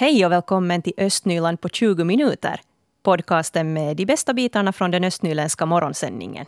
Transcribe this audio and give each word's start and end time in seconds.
Hej 0.00 0.26
och 0.26 0.32
välkommen 0.32 0.82
till 0.82 0.92
Östnyland 0.96 1.60
på 1.60 1.68
20 1.68 2.04
minuter. 2.04 2.60
Podcasten 3.02 3.72
med 3.72 3.96
de 3.96 4.06
bästa 4.06 4.34
bitarna 4.34 4.72
från 4.72 4.90
den 4.90 5.04
östnyländska 5.04 5.66
morgonsändningen. 5.66 6.46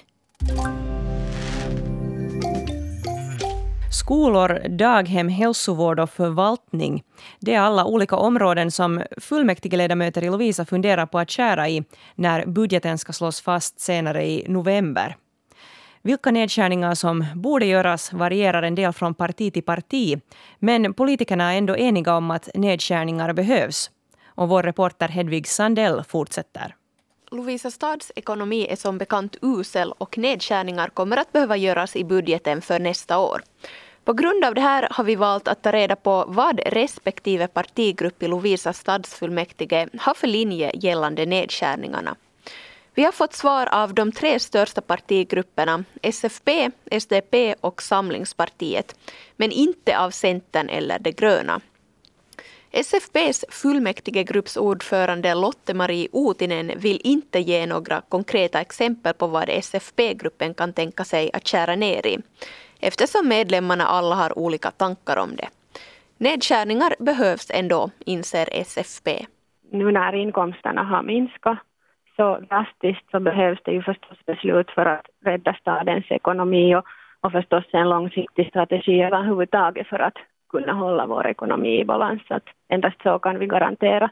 Skolor, 3.93 4.69
daghem, 4.69 5.29
hälsovård 5.29 6.01
och 6.01 6.11
förvaltning. 6.11 7.03
Det 7.41 7.55
är 7.55 7.61
alla 7.61 7.85
olika 7.85 8.17
områden 8.17 8.71
som 8.71 9.03
fullmäktigeledamöter 9.21 10.25
i 10.25 10.31
Lovisa 10.31 10.65
funderar 10.65 11.07
på 11.07 11.19
att 11.19 11.31
skära 11.31 11.69
i 11.69 11.85
när 12.15 12.47
budgeten 12.47 12.99
ska 12.99 13.13
slås 13.13 13.41
fast 13.41 13.81
senare 13.81 14.27
i 14.27 14.45
november. 14.49 15.17
Vilka 16.03 16.31
nedskärningar 16.31 16.95
som 16.95 17.25
borde 17.35 17.67
göras 17.67 18.13
varierar 18.13 18.63
en 18.63 18.75
del 18.75 18.93
från 18.93 19.15
parti 19.15 19.53
till 19.53 19.63
parti, 19.63 20.21
men 20.59 20.95
politikerna 20.95 21.53
är 21.53 21.59
ändå 21.59 21.77
eniga 21.77 22.17
om 22.17 22.31
att 22.31 22.49
nedskärningar 22.55 23.33
behövs. 23.33 23.91
Och 24.27 24.49
vår 24.49 24.63
reporter 24.63 25.09
Hedvig 25.09 25.49
Sandell 25.49 26.05
fortsätter. 26.09 26.75
Lovisa 27.31 27.71
stads 27.71 28.13
ekonomi 28.17 28.67
är 28.71 28.77
som 28.77 28.99
bekant 28.99 29.37
usel 29.43 29.93
och 29.99 30.19
nedskärningar 30.19 30.89
kommer 30.89 31.17
att 31.17 31.33
behöva 31.33 31.57
göras 31.57 31.97
i 31.97 32.05
budgeten 32.05 32.63
för 32.63 32.79
nästa 32.79 33.19
år. 33.19 33.43
På 34.05 34.13
grund 34.13 34.45
av 34.45 34.55
det 34.55 34.61
här 34.61 34.89
har 34.91 35.05
vi 35.05 35.17
valt 35.17 35.49
att 35.49 35.63
ta 35.63 35.73
reda 35.73 35.97
på 35.97 36.25
vad 36.29 36.61
respektive 36.67 37.47
partigrupp 37.47 38.23
i 38.23 38.29
Lovisa 38.29 38.73
stadsfullmäktige 38.73 39.89
har 39.99 40.15
för 40.15 40.27
linje 40.27 40.71
gällande 40.75 41.27
nedskärningarna. 41.27 42.17
Vi 43.01 43.05
har 43.05 43.13
fått 43.13 43.33
svar 43.33 43.69
av 43.73 43.95
de 43.95 44.13
tre 44.13 44.39
största 44.39 44.81
partigrupperna, 44.81 45.85
SFP, 46.03 46.71
SDP 46.91 47.55
och 47.61 47.83
Samlingspartiet, 47.83 48.97
men 49.37 49.51
inte 49.51 49.99
av 49.99 50.11
Centern 50.11 50.69
eller 50.69 50.99
De 50.99 51.13
gröna. 51.13 51.61
SFPs 52.71 53.45
fullmäktigegrupps 53.49 54.57
ordförande 54.57 55.35
Lotte-Marie 55.35 56.09
Otinen 56.13 56.73
vill 56.77 57.01
inte 57.05 57.39
ge 57.39 57.67
några 57.67 58.01
konkreta 58.01 58.61
exempel 58.61 59.15
på 59.15 59.27
vad 59.27 59.49
SFP-gruppen 59.49 60.55
kan 60.55 60.73
tänka 60.73 61.05
sig 61.05 61.31
att 61.33 61.49
skära 61.49 61.77
ner 61.77 62.07
i, 62.07 62.19
eftersom 62.81 63.29
medlemmarna 63.29 63.87
alla 63.87 64.15
har 64.15 64.39
olika 64.39 64.71
tankar 64.71 65.17
om 65.17 65.37
det. 65.37 65.49
Nedskärningar 66.19 66.95
behövs 66.99 67.51
ändå, 67.51 67.91
inser 67.99 68.49
SFP. 68.53 69.27
Nu 69.73 69.93
när 69.93 70.15
inkomsterna 70.15 70.83
har 70.83 71.03
minskat 71.03 71.59
så 72.21 72.39
drastiskt 72.51 73.11
så 73.11 73.21
behövs 73.21 73.59
det 73.65 73.73
ju 73.73 73.83
förstås 73.83 74.27
beslut 74.27 74.71
för 74.71 74.87
att 74.87 75.07
rädda 75.25 75.55
stadens 75.55 76.11
ekonomi 76.11 76.75
och, 76.77 76.85
och 77.21 77.33
förstås 77.33 77.65
en 77.73 77.89
långsiktig 77.89 78.49
strategi 78.49 79.03
överhuvudtaget 79.03 79.87
för 79.87 79.99
att 79.99 80.19
kunna 80.51 80.73
hålla 80.73 81.07
vår 81.07 81.27
ekonomi 81.27 81.81
i 81.81 81.85
balans. 81.85 82.23
Att 82.29 82.49
endast 82.69 83.03
så 83.03 83.19
kan 83.19 83.39
vi 83.39 83.47
garantera 83.47 84.11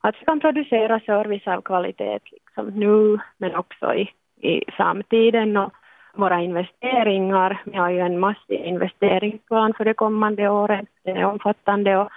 att 0.00 0.14
vi 0.20 0.24
kan 0.24 0.40
producera 0.40 1.00
service 1.00 1.46
av 1.46 1.60
kvalitet 1.60 2.18
liksom 2.32 2.66
nu 2.66 3.18
men 3.38 3.54
också 3.54 3.94
i, 3.94 4.10
i 4.40 4.64
framtiden. 4.70 5.56
Och 5.56 5.72
våra 6.14 6.40
investeringar, 6.40 7.62
vi 7.64 7.76
har 7.76 7.90
ju 7.90 8.00
en 8.00 8.18
massiv 8.18 8.64
investeringsplan 8.64 9.74
för 9.74 9.84
de 9.84 9.94
kommande 9.94 10.48
åren, 10.48 10.86
den 11.04 11.16
är 11.16 11.24
omfattande 11.24 11.96
och 11.96 12.08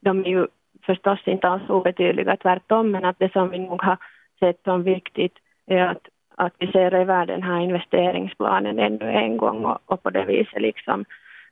de 0.00 0.20
är 0.24 0.28
ju 0.28 0.46
förstås 0.86 1.28
inte 1.28 1.48
alls 1.48 1.70
obetydliga, 1.70 2.36
tvärtom, 2.36 2.90
men 2.90 3.04
att 3.04 3.18
det 3.18 3.32
som 3.32 3.50
vi 3.50 3.58
nog 3.58 3.82
har 3.82 3.96
sett 4.40 4.60
som 4.64 4.82
viktigt 4.82 5.34
är 5.66 5.80
att, 5.80 6.02
att 6.36 6.52
vi 6.58 6.66
ser 6.72 6.94
över 6.94 7.26
den 7.26 7.42
här 7.42 7.60
investeringsplanen 7.60 8.78
ännu 8.78 9.10
en 9.10 9.36
gång 9.36 9.64
och, 9.64 9.78
och 9.86 10.02
på 10.02 10.10
det 10.10 10.24
viset 10.24 10.62
liksom 10.62 11.04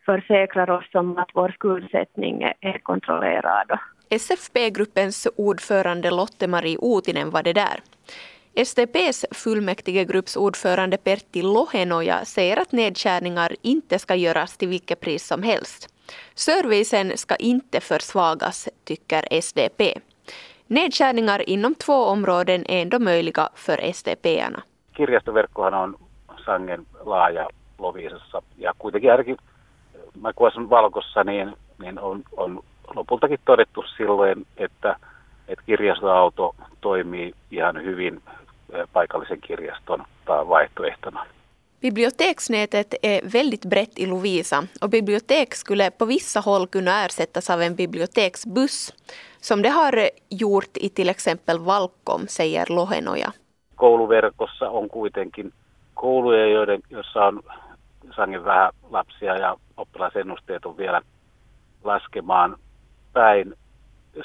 försäkrar 0.07 0.71
oss 0.71 0.95
om 0.95 1.19
att 1.19 1.31
vår 1.35 1.49
skuldsättning 1.49 2.43
är 2.61 2.79
kontrollerad. 2.79 3.79
SFP-gruppens 4.11 5.29
ordförande 5.37 6.11
Lotte-Marie 6.11 6.79
Uutinen 6.83 7.31
var 7.31 7.43
det 7.43 7.53
där. 7.53 7.81
STPs 8.65 9.27
fullmäktigegrupps 9.31 10.37
ordförande 10.37 10.97
Pertti 10.97 11.43
Lohenoja 11.43 12.25
säger 12.25 12.57
att 12.57 12.73
nedskärningar 12.73 13.53
inte 13.63 13.99
ska 13.99 14.15
göras 14.15 14.57
till 14.57 14.69
vilket 14.69 15.01
pris 15.01 15.27
som 15.27 15.43
helst. 15.43 15.95
Servicen 16.35 17.13
ska 17.17 17.37
inte 17.37 17.81
försvagas, 17.81 18.69
tycker 18.85 19.23
SDP. 19.31 19.99
Nedskärningar 20.69 21.49
inom 21.49 21.75
två 21.75 22.05
områden 22.05 22.65
är 22.69 22.83
ändå 22.83 22.99
möjliga 22.99 23.49
för 23.55 23.93
SDP-arna. 23.93 24.63
Kirjastoverkkohan 24.97 25.75
on 25.75 25.97
sangen 26.45 26.87
laaja 27.05 27.49
Loviisassa 27.79 28.43
ja 28.57 28.73
kuitenkin 28.79 29.11
ainakin 29.11 29.37
Makuasun 30.21 30.71
valkossa 30.71 31.25
niin, 31.25 31.53
niin 31.79 31.99
on, 31.99 32.23
on 32.37 32.63
lopultakin 32.95 33.39
todettu 33.45 33.85
silloin, 33.97 34.47
että, 34.57 34.97
että 35.49 35.65
kirjastoauto 35.67 36.55
toimii 36.81 37.35
ihan 37.51 37.83
hyvin 37.83 38.23
paikallisen 38.93 39.41
kirjaston 39.41 40.05
vaihtoehtona. 40.27 41.27
Biblioteksnätet 41.81 42.95
är 43.03 43.21
väldigt 43.33 43.67
brett 43.67 43.99
i 43.99 44.07
Lovisa 44.07 44.65
och 44.81 44.91
bibliotek 44.91 45.55
skulle 45.55 45.91
på 45.91 46.05
vissa 46.05 46.41
håll 46.41 46.67
kunna 46.67 47.05
ersättas 47.05 47.51
av 47.51 47.63
en 47.63 47.77
biblioteksbuss 47.77 48.95
som 49.41 49.63
det 49.63 49.69
har 49.69 49.95
gjort 50.31 50.77
i 50.81 50.89
till 50.89 51.09
exempel 51.09 51.59
Valkom, 51.65 52.27
säger 52.29 52.67
Lohenoja. 52.69 53.33
Kouluverkossa 53.77 54.71
on 54.71 54.89
kuitenkin 54.89 55.53
kouluja, 55.95 56.47
joiden, 56.47 56.81
joissa 56.91 57.25
on 57.25 57.43
sangen 58.17 58.45
vähän 58.45 58.73
lapsia 58.91 59.37
ja 59.37 59.57
oppilasennusteet 59.77 60.67
on 60.67 60.77
vielä 60.77 61.03
laskemaan 61.85 62.57
päin. 63.13 63.55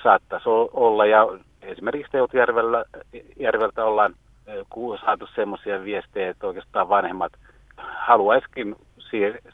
Saattaisi 0.04 0.50
olla 0.74 1.06
ja 1.06 1.28
esimerkiksi 1.62 2.12
Teutjärvellä 2.12 2.86
järveltä 3.40 3.86
ollaan 3.86 4.16
saatu 5.06 5.28
semmoisia 5.36 5.84
viestejä, 5.84 6.30
että 6.30 6.48
oikeastaan 6.48 6.90
vanhemmat 6.90 7.32
haluaisikin 7.78 8.76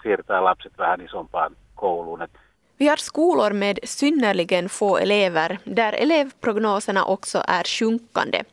siirtää 0.04 0.44
lapset 0.44 0.78
vähän 0.78 1.02
isompaan 1.02 1.56
kouluun. 1.76 2.28
Vi 2.80 2.88
har 2.88 2.98
skolor 2.98 3.52
med 3.54 3.80
synnerligen 3.84 4.70
få 4.70 4.98
elever 4.98 5.58
där 5.64 5.94
elevprognoserna 5.94 7.06
också 7.06 7.44
är 7.48 7.64
sjunkande. 7.64 8.44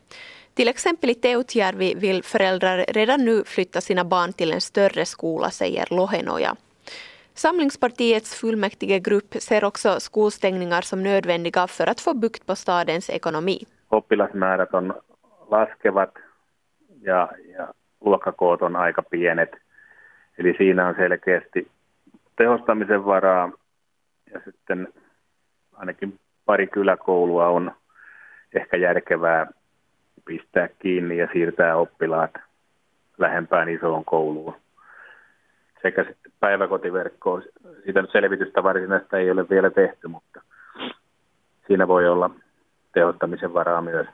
Till 0.55 0.69
exempel 0.69 1.11
i 1.11 1.15
Teutjärvi 1.15 1.95
vill 1.95 2.23
föräldrar 2.23 2.85
redan 2.89 3.25
nu 3.25 3.45
flytta 3.45 3.81
sina 3.81 4.05
barn 4.05 4.33
till 4.33 4.53
en 4.53 4.61
större 4.61 5.05
skola, 5.05 5.51
säger 5.51 5.87
Lohenoja. 5.91 6.57
Samlingspartiets 7.35 8.41
fullmäktigegrupp 8.41 9.35
ser 9.35 9.65
också 9.65 10.01
skolstängningar 10.01 10.83
som 10.83 11.03
nödvändiga 11.03 11.67
för 11.67 11.87
att 11.87 12.01
få 12.01 12.15
bukt 12.15 12.47
på 12.47 12.57
stadens 12.57 13.11
ekonomi. 13.11 13.67
Oppilasmäärät 13.89 14.75
on 14.75 14.93
laskevat 15.51 16.15
ja, 17.03 17.31
ja 17.59 17.73
luokkakoot 18.05 18.63
on 18.63 18.77
aika 18.77 19.03
pienet. 19.03 19.51
Eli 20.39 20.55
siinä 20.55 20.89
on 20.89 20.95
selkeästi 20.95 21.67
tehostamisen 22.37 23.05
varaa 23.05 23.51
ja 24.37 24.53
sitten 24.53 24.89
ainakin 25.73 26.19
pari 26.45 26.67
kyläkoulua 26.67 27.49
on 27.49 27.73
ehkä 28.55 28.77
järkevää 28.77 29.47
pistää 30.25 30.69
kiinni 30.79 31.19
ja 31.19 31.29
siirtää 31.33 31.77
oppilaat 31.77 32.31
lähempään 33.19 33.69
isoon 33.69 34.05
kouluun. 34.05 34.55
Sekä 35.83 36.05
sitten 36.05 36.33
päiväkotiverkkoon. 36.41 37.43
Siitä 37.85 38.03
nyt 38.03 38.13
selvitystä 38.13 38.63
varsinaista 38.63 39.19
ei 39.19 39.31
ole 39.31 39.49
vielä 39.51 39.71
tehty, 39.71 40.09
mutta 40.09 40.43
siinä 41.67 41.89
voi 41.89 42.09
olla 42.09 42.31
tehostamisen 42.95 43.55
varaa 43.55 43.83
myös. 43.83 44.07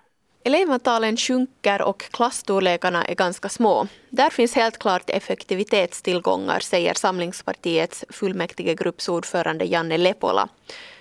Elevantalen 0.44 1.16
sjunker 1.16 1.82
och 1.82 2.00
klassstorlekarna 2.02 3.04
är 3.04 3.14
ganska 3.14 3.48
små. 3.48 3.86
Där 4.10 4.30
finns 4.30 4.54
helt 4.56 4.78
klart 4.78 5.10
effektivitetstillgångar, 5.10 6.60
säger 6.60 6.94
Samlingspartiets 6.94 8.04
fullmäktigegruppsordförande 8.10 9.64
Janne 9.64 9.98
Lepola. 9.98 10.48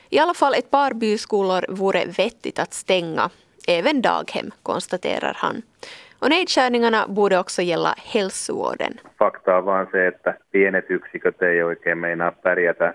I 0.10 0.20
alla 0.20 0.34
fall 0.34 0.54
ett 0.54 0.72
par 0.72 0.94
byskolor 0.94 1.66
vore 1.70 2.06
vettigt 2.06 2.60
att 2.60 2.74
stänga. 2.74 3.30
Även 3.68 4.02
daghem, 4.02 4.52
konstaterar 4.64 5.34
han. 5.38 5.62
Och 6.20 6.30
nedskärningarna 6.30 7.08
borde 7.08 7.40
också 7.40 7.62
gälla 7.62 7.96
hälsovården. 8.14 9.00
Fakta 9.20 9.58
on 9.58 9.66
vaan 9.66 9.88
se, 9.92 10.08
että 10.08 10.38
pienet 10.52 10.86
yksiköt 10.90 11.42
ei 11.42 11.64
oikein 11.64 11.98
meinaa 11.98 12.32
pärjätä. 12.32 12.94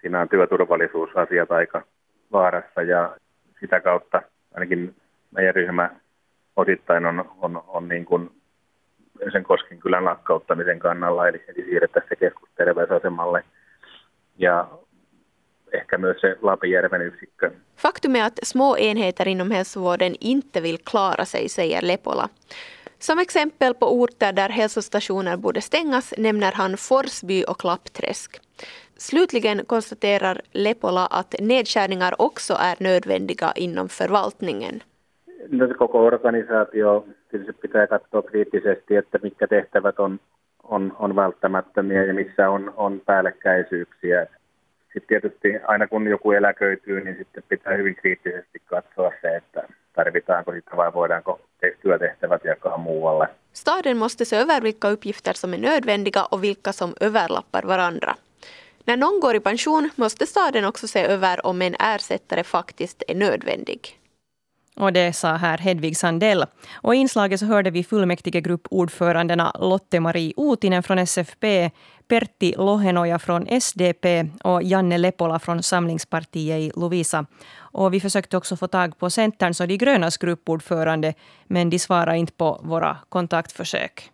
Siinä 0.00 0.20
on 0.20 0.28
työturvallisuusasiat 0.28 1.50
aika 1.50 1.82
vaarassa 2.32 2.82
ja 2.82 3.16
sitä 3.60 3.80
kautta 3.80 4.22
ainakin 4.54 4.94
meidän 5.34 5.54
ryhmä 5.54 5.90
osittain 6.56 7.06
on, 7.06 7.30
on, 7.40 7.62
on 7.66 7.88
niin 7.88 8.04
kuin 8.04 8.30
sen 9.32 9.44
Koskin 9.44 9.80
kylän 9.80 10.04
lakkauttamisen 10.04 10.78
kannalla, 10.78 11.28
eli, 11.28 11.44
eli 11.48 11.64
siirrettäisiin 11.64 12.08
se 12.08 12.16
keskusterveysasemalle. 12.16 13.44
Ja 14.38 14.68
ehkä 15.72 15.98
myös 15.98 16.20
se 16.20 16.36
Lapinjärven 16.42 17.02
yksikkö. 17.02 17.50
Faktum 17.76 18.16
är 18.16 18.24
att 18.24 18.38
små 18.42 18.76
enheter 18.76 19.28
inom 19.28 19.50
hälsovården 19.50 20.14
inte 20.20 20.60
vill 20.62 20.78
klara 20.84 21.24
sig, 21.24 21.48
säger 21.48 21.82
Lepola. 21.82 22.28
Som 22.98 23.18
exempel 23.18 23.74
på 23.74 24.00
orter 24.00 24.32
där 24.32 24.48
hälsostationer 24.48 25.36
borde 25.36 25.60
stängas 25.60 26.14
nämner 26.18 26.52
han 26.52 26.76
Forsby 26.76 27.44
och 27.48 27.60
Klappträsk. 27.60 28.40
Slutligen 28.96 29.64
konstaterar 29.64 30.40
Lepola 30.52 31.06
att 31.06 31.34
nedskärningar 31.40 32.14
också 32.18 32.54
är 32.60 32.76
nödvändiga 32.80 33.52
inom 33.56 33.88
förvaltningen. 33.88 34.82
Koko 35.78 36.04
organisaatio 36.04 37.06
tietysti 37.30 37.52
pitää 37.62 37.86
katsoa 37.86 38.22
kriittisesti, 38.22 38.96
että 38.96 39.18
mitkä 39.22 39.46
tehtävät 39.46 40.00
on, 40.00 40.20
on, 40.62 40.96
on 40.98 41.16
välttämättömiä 41.16 42.04
ja 42.04 42.14
missä 42.14 42.50
on, 42.50 42.74
on 42.76 43.00
päällekkäisyyksiä. 43.06 44.26
Sitten 44.92 45.08
tietysti 45.08 45.48
aina 45.66 45.86
kun 45.86 46.06
joku 46.06 46.32
eläköityy, 46.32 47.04
niin 47.04 47.16
sitten 47.16 47.42
pitää 47.48 47.76
hyvin 47.76 47.94
kriittisesti 47.94 48.62
katsoa 48.66 49.12
se, 49.20 49.36
että 49.36 49.68
tarvitaanko 49.92 50.52
sitä 50.52 50.76
vai 50.76 50.92
voidaanko 50.92 51.40
työtehtävät 51.82 52.44
jakaa 52.44 52.78
muualle. 52.78 53.28
Staden 53.52 53.96
måste 53.96 54.24
se 54.24 54.36
över 54.36 54.62
vilka 54.62 54.90
uppgifter 54.90 55.34
som 55.34 55.54
är 55.54 55.58
nödvändiga 55.58 56.28
och 56.30 56.42
vilka 56.42 56.72
som 56.72 56.92
överlappar 57.00 57.66
varandra. 57.66 58.14
När 58.86 58.96
någon 58.96 59.20
går 59.20 59.34
i 59.34 59.40
pension 59.40 59.90
måste 59.96 60.26
staden 60.26 60.64
också 60.64 60.86
se 60.86 61.06
över 61.06 61.46
om 61.46 61.62
en 61.62 61.74
ersättare 61.80 62.44
faktiskt 62.44 63.02
är 63.08 63.14
nödvändig. 63.14 64.03
Och 64.76 64.92
det 64.92 65.12
sa 65.12 65.34
här 65.34 65.58
Hedvig 65.58 65.96
Sandell. 65.96 66.44
Och 66.74 66.94
i 66.94 66.98
inslaget 66.98 67.40
så 67.40 67.46
hörde 67.46 67.70
vi 67.70 67.84
fullmäktigegruppordförandena 67.84 69.52
Lotte-Marie 69.60 70.32
Uutinen 70.36 70.82
från 70.82 70.98
SFP, 70.98 71.70
Pertti 72.08 72.54
Lohenoja 72.58 73.18
från 73.18 73.46
SDP 73.60 74.26
och 74.44 74.62
Janne 74.62 74.98
Lepola 74.98 75.38
från 75.38 75.62
Samlingspartiet 75.62 76.60
i 76.60 76.80
Lovisa. 76.80 77.26
Och 77.56 77.94
vi 77.94 78.00
försökte 78.00 78.36
också 78.36 78.56
få 78.56 78.66
tag 78.66 78.98
på 78.98 79.10
Centerns 79.10 79.60
och 79.60 79.68
de 79.68 79.76
grönas 79.76 80.16
gruppordförande, 80.16 81.14
men 81.46 81.70
de 81.70 81.78
svarade 81.78 82.18
inte 82.18 82.32
på 82.32 82.60
våra 82.62 82.96
kontaktförsök. 83.08 84.10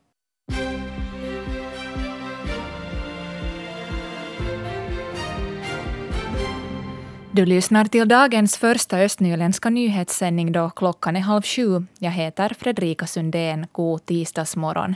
Du 7.33 7.47
lyssnar 7.47 7.85
till 7.85 8.09
dagens 8.09 8.57
första 8.57 8.99
östnyländska 8.99 9.71
nyhetssändning 9.71 10.53
då 10.53 10.71
klockan 10.71 11.17
är 11.17 11.21
halv 11.21 11.43
sju. 11.43 11.87
Jag 11.99 12.11
heter 12.11 12.55
Fredrika 12.59 13.07
Sundén. 13.07 13.67
God 13.73 14.07
tisdagsmorgon. 14.07 14.95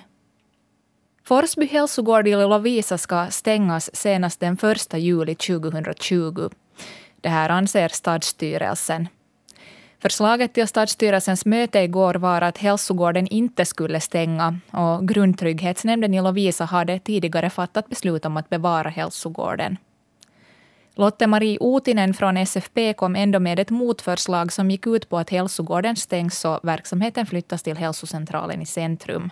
Forsby 1.25 1.67
hälsogård 1.67 2.29
i 2.29 2.33
Lovisa 2.33 2.99
ska 2.99 3.27
stängas 3.31 3.97
senast 3.97 4.41
den 4.41 4.59
1 4.63 4.95
juli 4.95 5.35
2020. 5.35 6.49
Det 7.21 7.29
här 7.29 7.49
anser 7.49 7.89
stadsstyrelsen. 7.89 9.09
Förslaget 9.99 10.55
till 10.55 10.69
stadsstyrelsens 10.69 11.45
möte 11.45 11.79
igår 11.79 12.15
var 12.15 12.43
att 12.43 12.59
hälsogården 12.59 13.27
inte 13.27 13.65
skulle 13.65 14.01
stänga 14.01 14.59
och 14.71 15.09
Grundtrygghetsnämnden 15.09 16.15
i 16.15 16.23
Lovisa 16.23 16.65
hade 16.65 16.99
tidigare 16.99 17.51
fattat 17.51 17.89
beslut 17.89 18.25
om 18.25 18.37
att 18.37 18.51
bevara 18.51 18.89
hälsogården. 18.89 19.77
Lotte-Marie 20.97 21.59
Uutinen 21.61 22.15
från 22.15 22.37
SFP 22.37 22.93
kom 22.93 23.17
ändå 23.17 23.41
med 23.41 23.59
ett 23.59 23.71
motförslag 23.71 24.53
som 24.53 24.71
gick 24.71 24.87
ut 24.87 25.09
på 25.09 25.19
att 25.19 25.31
hälsogården 25.31 25.97
stängs 25.97 26.45
och 26.45 26.61
verksamheten 26.63 27.27
flyttas 27.27 27.63
till 27.63 27.77
hälsocentralen 27.77 28.63
i 28.63 28.67
centrum. 28.67 29.31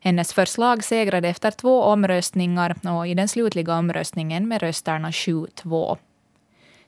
Hennes 0.00 0.32
förslag 0.32 0.84
segrade 0.84 1.28
efter 1.28 1.50
två 1.50 1.82
omröstningar 1.82 2.76
och 2.98 3.08
i 3.08 3.14
den 3.14 3.28
slutliga 3.28 3.74
omröstningen 3.74 4.48
med 4.48 4.62
rösterna 4.62 5.10
7-2. 5.10 5.96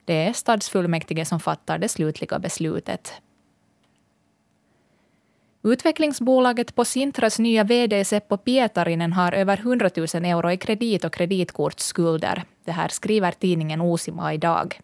Det 0.04 0.14
är 0.14 0.32
stadsfullmäktige 0.32 1.24
som 1.24 1.40
fattar 1.40 1.78
det 1.78 1.88
slutliga 1.88 2.38
beslutet. 2.38 3.12
Utvecklingsbolaget 5.66 6.74
på 6.74 6.84
Sintras 6.84 7.38
nya 7.38 7.64
VD 7.64 8.04
Seppo 8.04 8.36
Pietarinen 8.36 9.12
har 9.12 9.32
över 9.32 9.58
100 9.58 9.90
000 9.96 10.06
euro 10.24 10.50
i 10.50 10.56
kredit 10.56 11.04
och 11.04 11.12
kreditkortsskulder. 11.12 12.42
Det 12.64 12.72
här 12.72 12.88
skriver 12.88 13.32
tidningen 13.32 13.80
Osima 13.80 14.34
idag. 14.34 14.80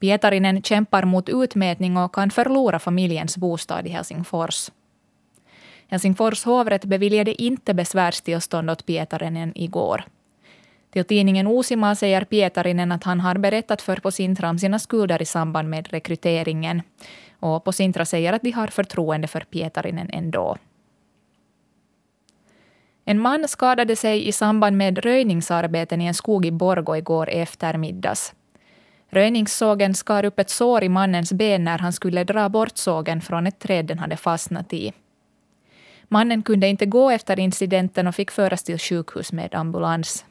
Pietarinen 0.00 0.62
kämpar 0.62 1.04
mot 1.04 1.28
utmätning 1.28 1.96
och 1.96 2.14
kan 2.14 2.30
förlora 2.30 2.78
familjens 2.78 3.36
bostad 3.36 3.86
i 3.86 3.90
Helsingfors. 3.90 4.70
Helsingfors 5.88 6.44
hovrätt 6.44 6.84
beviljade 6.84 7.42
inte 7.42 7.74
besvärstillstånd 7.74 8.70
åt 8.70 8.86
Pietarinen 8.86 9.52
igår. 9.54 10.04
Till 10.90 11.04
tidningen 11.04 11.46
Osima 11.46 11.94
säger 11.94 12.24
Pietarinen 12.24 12.92
att 12.92 13.04
han 13.04 13.20
har 13.20 13.38
berättat 13.38 13.82
för 13.82 13.96
Posintra 13.96 14.50
om 14.50 14.58
sina 14.58 14.78
skulder 14.78 15.22
i 15.22 15.24
samband 15.24 15.70
med 15.70 15.88
rekryteringen. 15.90 16.82
Och 17.44 17.64
Posintra 17.64 18.04
säger 18.04 18.32
att 18.32 18.42
de 18.42 18.50
har 18.50 18.66
förtroende 18.66 19.28
för 19.28 19.40
Pietarinen 19.40 20.10
ändå. 20.12 20.56
En 23.04 23.20
man 23.20 23.48
skadade 23.48 23.96
sig 23.96 24.28
i 24.28 24.32
samband 24.32 24.76
med 24.76 24.98
röjningsarbeten 24.98 26.00
i 26.00 26.06
en 26.06 26.14
skog 26.14 26.46
i 26.46 26.50
Borgå 26.50 26.96
igår 26.96 27.28
eftermiddags. 27.28 28.34
Röjningssågen 29.08 29.94
skar 29.94 30.24
upp 30.24 30.38
ett 30.38 30.50
sår 30.50 30.84
i 30.84 30.88
mannens 30.88 31.32
ben 31.32 31.64
när 31.64 31.78
han 31.78 31.92
skulle 31.92 32.24
dra 32.24 32.48
bort 32.48 32.76
sågen 32.76 33.20
från 33.20 33.46
ett 33.46 33.58
träd 33.58 33.86
den 33.86 33.98
hade 33.98 34.16
fastnat 34.16 34.72
i. 34.72 34.92
Mannen 36.08 36.42
kunde 36.42 36.68
inte 36.68 36.86
gå 36.86 37.10
efter 37.10 37.40
incidenten 37.40 38.06
och 38.06 38.14
fick 38.14 38.30
föras 38.30 38.62
till 38.62 38.78
sjukhus 38.78 39.32
med 39.32 39.54
ambulans. 39.54 40.24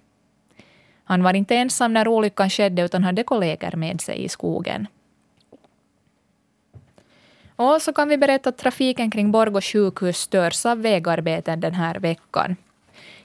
Han 1.04 1.24
var 1.24 1.34
inte 1.34 1.56
ensam 1.56 1.94
när 1.94 2.08
olyckan 2.08 2.50
skedde 2.50 2.82
utan 2.82 3.04
hade 3.04 3.24
kollegor 3.24 3.76
med 3.76 4.02
sig 4.02 4.24
i 4.24 4.30
skogen. 4.30 4.88
Och 7.56 7.82
så 7.82 7.94
kan 7.94 8.10
vi 8.10 8.18
berätta 8.18 8.50
att 8.50 8.58
trafiken 8.58 9.12
kring 9.12 9.32
Borgå 9.32 9.62
sjukhus 9.62 10.18
störs 10.18 10.66
av 10.66 10.82
vägarbeten 10.82 11.60
den 11.60 11.74
här 11.74 12.00
veckan. 12.00 12.56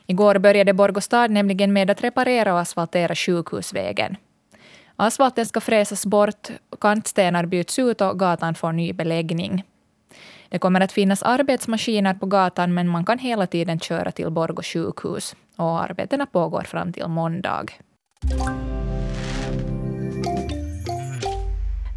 Igår 0.06 0.38
började 0.38 0.72
Borgå 0.72 1.00
stad 1.00 1.30
nämligen 1.30 1.72
med 1.72 1.90
att 1.90 2.04
reparera 2.04 2.52
och 2.52 2.60
asfaltera 2.60 3.14
sjukhusvägen. 3.14 4.16
Asfalten 4.96 5.46
ska 5.46 5.60
fräsas 5.60 6.06
bort, 6.06 6.48
kantstenar 6.80 7.46
byts 7.46 7.78
ut 7.78 8.00
och 8.00 8.18
gatan 8.18 8.54
får 8.54 8.72
ny 8.72 8.92
beläggning. 8.92 9.64
Det 10.48 10.58
kommer 10.58 10.80
att 10.80 10.92
finnas 10.92 11.22
arbetsmaskiner 11.22 12.14
på 12.14 12.26
gatan 12.26 12.74
men 12.74 12.88
man 12.88 13.04
kan 13.04 13.18
hela 13.18 13.46
tiden 13.46 13.80
köra 13.80 14.10
till 14.10 14.30
Borgå 14.30 14.62
sjukhus. 14.62 15.36
Och 15.56 15.82
arbetena 15.82 16.26
pågår 16.26 16.62
fram 16.62 16.92
till 16.92 17.08
måndag. 17.08 17.66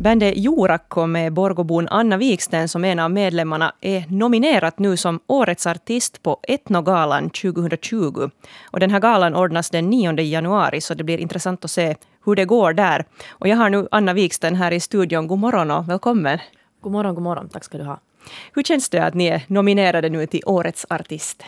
Bandet 0.01 0.37
Jorakko 0.37 1.07
med 1.07 1.33
Borgobon 1.33 1.87
Anna 1.87 2.17
Wiksten 2.17 2.67
som 2.67 2.85
en 2.85 2.99
av 2.99 3.11
medlemmarna 3.11 3.73
är 3.81 4.05
nominerat 4.07 4.79
nu 4.79 4.97
som 4.97 5.19
Årets 5.27 5.67
artist 5.67 6.23
på 6.23 6.39
Etnogalan 6.43 7.29
2020. 7.29 8.29
Och 8.63 8.79
den 8.79 8.91
här 8.91 8.99
galan 8.99 9.35
ordnas 9.35 9.69
den 9.69 9.89
9 9.89 10.19
januari 10.19 10.81
så 10.81 10.93
det 10.93 11.03
blir 11.03 11.17
intressant 11.17 11.65
att 11.65 11.71
se 11.71 11.95
hur 12.25 12.35
det 12.35 12.45
går 12.45 12.73
där. 12.73 13.05
Och 13.29 13.47
jag 13.47 13.57
har 13.57 13.69
nu 13.69 13.87
Anna 13.91 14.13
Wiksten 14.13 14.55
här 14.55 14.71
i 14.71 14.79
studion. 14.79 15.27
God 15.27 15.39
morgon 15.39 15.71
och 15.71 15.89
välkommen. 15.89 16.39
God 16.81 16.91
morgon, 16.91 17.15
god 17.15 17.23
morgon. 17.23 17.49
Tack 17.49 17.63
ska 17.63 17.77
du 17.77 17.83
ha. 17.83 17.99
Hur 18.53 18.63
känns 18.63 18.89
det 18.89 19.03
att 19.03 19.13
ni 19.13 19.27
är 19.27 19.43
nominerade 19.47 20.09
nu 20.09 20.25
till 20.25 20.41
Årets 20.45 20.85
artist? 20.89 21.43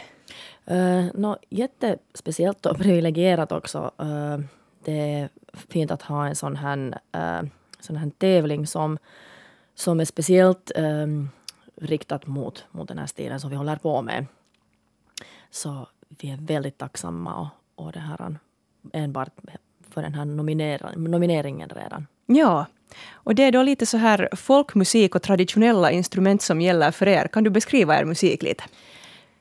Uh, 0.72 1.06
no, 1.14 1.38
jättespeciellt 1.50 2.66
och 2.66 2.78
privilegierat 2.84 3.52
också. 3.52 3.92
Uh, 4.02 4.40
det 4.86 5.00
är 5.00 5.30
fint 5.70 5.92
att 5.92 6.02
ha 6.02 6.28
en 6.28 6.36
sån 6.36 6.56
här, 6.56 7.00
uh, 7.16 7.50
sån 7.84 7.96
här 7.96 8.12
tävling 8.18 8.68
som, 8.68 8.98
som 9.76 10.00
är 10.00 10.06
speciellt 10.06 10.72
um, 10.76 11.30
riktat 11.76 12.28
mot, 12.28 12.66
mot 12.72 12.88
den 12.88 12.98
här 12.98 13.08
stilen 13.08 13.40
som 13.40 13.50
vi 13.50 13.56
håller 13.56 13.76
på 13.76 14.02
med. 14.02 14.26
Så 15.50 15.88
vi 16.10 16.32
är 16.32 16.38
väldigt 16.38 16.78
tacksamma 16.78 17.36
och, 17.36 17.86
och 17.86 17.92
det 17.92 18.00
här 18.00 18.38
enbart 18.94 19.30
för 19.90 20.02
den 20.02 20.14
här 20.14 20.26
nomineringen 20.96 21.70
redan. 21.70 22.08
Ja, 22.26 22.66
och 23.12 23.36
det 23.36 23.44
är 23.44 23.52
då 23.52 23.64
lite 23.64 23.86
så 23.86 23.98
här 23.98 24.30
folkmusik 24.36 25.16
och 25.16 25.22
traditionella 25.22 25.92
instrument 25.92 26.42
som 26.42 26.62
gäller 26.62 26.92
för 26.92 27.08
er. 27.08 27.28
Kan 27.28 27.44
du 27.44 27.50
beskriva 27.50 28.00
er 28.00 28.06
musik 28.06 28.44
lite? 28.44 28.64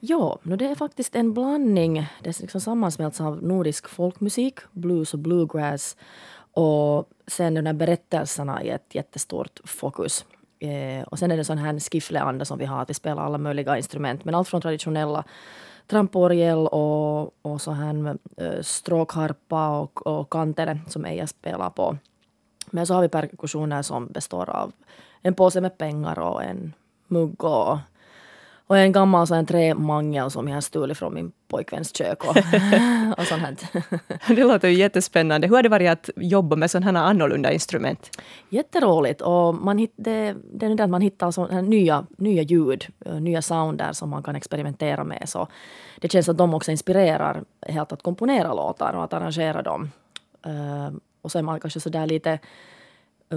Ja, 0.01 0.39
det 0.43 0.67
är 0.67 0.75
faktiskt 0.75 1.17
en 1.17 1.35
blandning. 1.35 2.07
Det 2.23 2.29
är 2.29 2.43
liksom 2.43 2.61
sammansmälts 2.61 3.21
av 3.21 3.43
nordisk 3.43 3.89
folkmusik, 3.89 4.59
blues 4.73 5.15
och 5.15 5.19
bluegrass 5.19 5.97
och 6.53 7.09
sen 7.37 7.65
de 7.65 7.73
berättelserna 7.73 8.63
är 8.63 8.75
ett 8.75 8.95
jättestort 8.95 9.61
fokus. 9.65 10.25
Eh, 10.59 11.03
och 11.03 11.19
sen 11.19 11.31
är 11.31 11.37
det 11.37 11.45
sån 11.45 11.59
här 11.59 11.81
skiffleanda 11.81 12.45
som 12.45 12.59
vi 12.59 12.65
har, 12.65 12.83
att 12.83 12.91
vi 12.91 12.95
spelar 12.95 13.23
alla 13.23 13.39
möjliga 13.39 13.77
instrument. 13.77 14.25
Men 14.25 14.35
allt 14.35 14.49
från 14.49 14.61
traditionella 14.61 15.25
tramporgel 15.87 16.59
och, 16.59 17.23
och 17.43 17.61
så 17.61 17.71
här 17.71 18.17
eh, 18.37 18.63
stråkharpa 18.63 19.79
och, 19.79 20.07
och 20.07 20.31
kantele 20.33 20.79
som 20.89 21.05
Eija 21.05 21.27
spelar 21.27 21.71
på. 21.71 21.97
Men 22.71 22.87
så 22.87 22.95
har 22.95 23.03
vi 23.03 23.09
perkussioner 23.09 23.83
som 23.83 24.07
består 24.07 24.51
av 24.51 24.73
en 25.23 25.35
påse 25.35 25.61
med 25.61 25.79
pengar 25.79 26.19
och 26.19 26.43
en 26.45 26.73
mugg 27.09 27.45
och, 27.45 27.79
och 28.73 28.79
en 28.79 28.93
gammal 28.93 29.27
sån 29.27 29.47
trämangel 29.47 30.31
som 30.31 30.49
jag 30.49 30.57
har 30.57 30.61
stulit 30.61 30.99
från 30.99 31.15
min 31.15 31.33
pojkväns 31.49 31.97
kök 31.97 32.25
och, 32.25 32.37
och 33.19 33.27
sånt 33.27 33.43
här. 33.43 33.57
Det 34.35 34.45
låter 34.45 34.69
ju 34.69 34.75
jättespännande. 34.75 35.47
Hur 35.47 35.57
har 35.57 35.63
det 35.63 35.69
varit 35.69 35.91
att 35.91 36.11
jobba 36.17 36.57
med 36.57 36.71
sådana 36.71 37.01
här 37.01 37.07
annorlunda 37.07 37.53
instrument? 37.53 38.11
Jätteroligt. 38.49 39.21
Och 39.21 39.55
man 39.55 39.79
hitt, 39.79 39.93
det, 39.97 40.35
det 40.55 40.67
är 40.67 40.75
det 40.75 40.85
att 40.85 40.91
man 40.91 41.01
hittar 41.01 41.31
så 41.31 41.61
nya, 41.61 42.07
nya 42.17 42.43
ljud, 42.43 42.87
nya 43.21 43.43
sounder 43.43 43.93
som 43.93 44.11
man 44.11 44.23
kan 44.23 44.37
experimentera 44.37 45.05
med. 45.05 45.29
Så 45.29 45.49
det 45.99 46.13
känns 46.13 46.29
att 46.29 46.39
de 46.39 46.55
också 46.55 46.71
inspirerar 46.71 47.45
helt 47.67 47.93
att 47.93 48.03
komponera 48.03 48.55
låtar 48.55 48.93
och 48.93 49.05
att 49.05 49.13
arrangera 49.13 49.63
dem. 49.63 49.91
Uh, 50.47 50.97
och 51.23 51.33
så 51.33 51.39
är 51.39 51.43
man 51.43 51.61
kanske 51.61 51.81
sådär 51.81 52.07
lite 52.07 52.39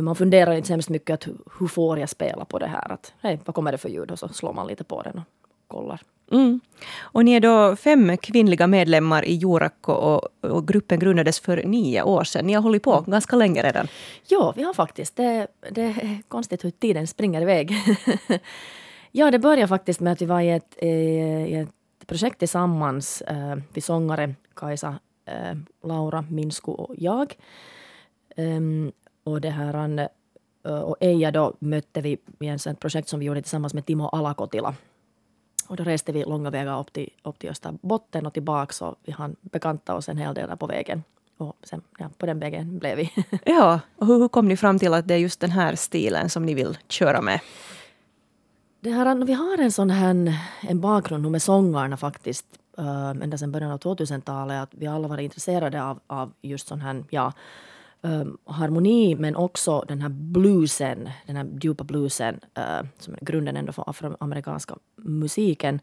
man 0.01 0.15
funderar 0.15 0.53
inte 0.53 0.67
så 0.67 0.73
hemskt 0.73 0.89
mycket 0.89 1.13
att 1.13 1.27
hur 1.59 1.67
får 1.67 1.99
jag 1.99 2.09
spela 2.09 2.45
på 2.45 2.59
det 2.59 2.67
här? 2.67 2.91
Att, 2.91 3.13
hej, 3.21 3.39
vad 3.45 3.55
kommer 3.55 3.71
det 3.71 3.77
för 3.77 3.89
ljud? 3.89 4.11
Och 4.11 4.19
så 4.19 4.27
slår 4.27 4.53
man 4.53 4.67
lite 4.67 4.83
på 4.83 5.01
den 5.01 5.17
och 5.17 5.23
kollar. 5.67 6.01
Mm. 6.31 6.59
Och 6.99 7.25
ni 7.25 7.33
är 7.33 7.39
då 7.39 7.75
fem 7.75 8.17
kvinnliga 8.17 8.67
medlemmar 8.67 9.25
i 9.25 9.33
Jurakko 9.33 9.91
och, 9.91 10.27
och, 10.41 10.67
gruppen 10.67 10.99
grundades 10.99 11.39
för 11.39 11.63
nio 11.63 12.03
år 12.03 12.23
sedan. 12.23 12.47
Ni 12.47 12.53
har 12.53 12.61
hållit 12.61 12.83
på 12.83 12.93
mm. 12.93 13.11
ganska 13.11 13.35
länge 13.35 13.63
redan. 13.63 13.87
Ja, 14.27 14.53
vi 14.55 14.63
har 14.63 14.73
faktiskt. 14.73 15.15
Det, 15.15 15.47
det 15.71 15.81
är 15.81 16.21
konstigt 16.27 16.63
hur 16.63 16.71
tiden 16.71 17.07
springer 17.07 17.41
iväg. 17.41 17.73
ja, 19.11 19.31
det 19.31 19.39
började 19.39 19.67
faktiskt 19.67 19.99
med 19.99 20.13
att 20.13 20.21
vi 20.21 20.25
var 20.25 20.41
i 20.41 20.49
ett, 20.49 20.83
i 20.83 21.55
ett 21.55 22.07
projekt 22.07 22.39
tillsammans. 22.39 23.21
Eh, 23.21 23.55
vi 23.73 23.81
sångare 23.81 24.35
Kajsa, 24.55 24.95
eh, 25.25 25.57
Laura, 25.83 26.21
Minsku 26.29 26.71
och 26.71 26.95
jag. 26.97 27.35
Och 29.25 29.41
det 29.41 29.49
här 29.49 30.09
och 30.63 30.97
Eija 30.99 31.31
då 31.31 31.53
mötte 31.59 32.01
vi 32.01 32.17
i 32.39 32.47
ett 32.47 32.79
projekt 32.79 33.09
som 33.09 33.19
vi 33.19 33.25
gjorde 33.25 33.41
tillsammans 33.41 33.73
med 33.73 33.85
Timo 33.85 34.07
Alakotila 34.07 34.75
och 35.67 35.75
då 35.75 35.83
reste 35.83 36.11
vi 36.11 36.23
långa 36.23 36.49
vägar 36.49 36.79
upp 36.79 36.93
till, 36.93 37.09
upp 37.23 37.39
till 37.39 37.49
Österbotten 37.49 38.25
och 38.25 38.33
tillbaka 38.33 38.85
och 38.85 38.95
vi 39.03 39.11
hann 39.11 39.35
bekanta 39.41 39.95
oss 39.95 40.09
en 40.09 40.17
hel 40.17 40.33
del 40.33 40.49
där 40.49 40.55
på 40.55 40.67
vägen. 40.67 41.03
Och 41.37 41.55
sen, 41.63 41.81
ja, 41.97 42.09
på 42.17 42.25
den 42.25 42.39
vägen 42.39 42.79
blev 42.79 42.97
vi. 42.97 43.11
ja, 43.45 43.79
och 43.95 44.07
hur, 44.07 44.19
hur 44.19 44.27
kom 44.27 44.47
ni 44.47 44.57
fram 44.57 44.79
till 44.79 44.93
att 44.93 45.07
det 45.07 45.13
är 45.13 45.17
just 45.17 45.39
den 45.39 45.51
här 45.51 45.75
stilen 45.75 46.29
som 46.29 46.45
ni 46.45 46.53
vill 46.53 46.77
köra 46.87 47.21
med? 47.21 47.39
Det 48.79 48.91
här, 48.91 49.25
vi 49.25 49.33
har 49.33 49.57
en 49.57 49.71
sån 49.71 49.89
här 49.89 50.39
en 50.61 50.79
bakgrund 50.81 51.31
med 51.31 51.41
sångarna 51.41 51.97
faktiskt. 51.97 52.45
Ända 53.21 53.37
sedan 53.37 53.51
början 53.51 53.71
av 53.71 53.79
2000-talet. 53.79 54.63
Att 54.63 54.69
vi 54.71 54.87
alla 54.87 55.07
varit 55.07 55.23
intresserade 55.23 55.83
av, 55.83 55.99
av 56.07 56.31
just 56.41 56.67
sån 56.67 56.81
här, 56.81 57.03
ja, 57.09 57.33
um, 58.05 58.37
harmoni 58.45 59.15
men 59.15 59.35
också 59.35 59.85
den 59.87 60.01
här 60.01 60.09
bluesen, 60.09 61.09
den 61.25 61.35
här 61.35 61.47
djupa 61.61 61.83
bluesen 61.83 62.39
uh, 62.57 62.87
som 62.99 63.13
är 63.13 63.19
grunden 63.21 63.57
ändå 63.57 63.71
för 63.71 63.89
afroamerikanska 63.89 64.75
musiken. 64.95 65.79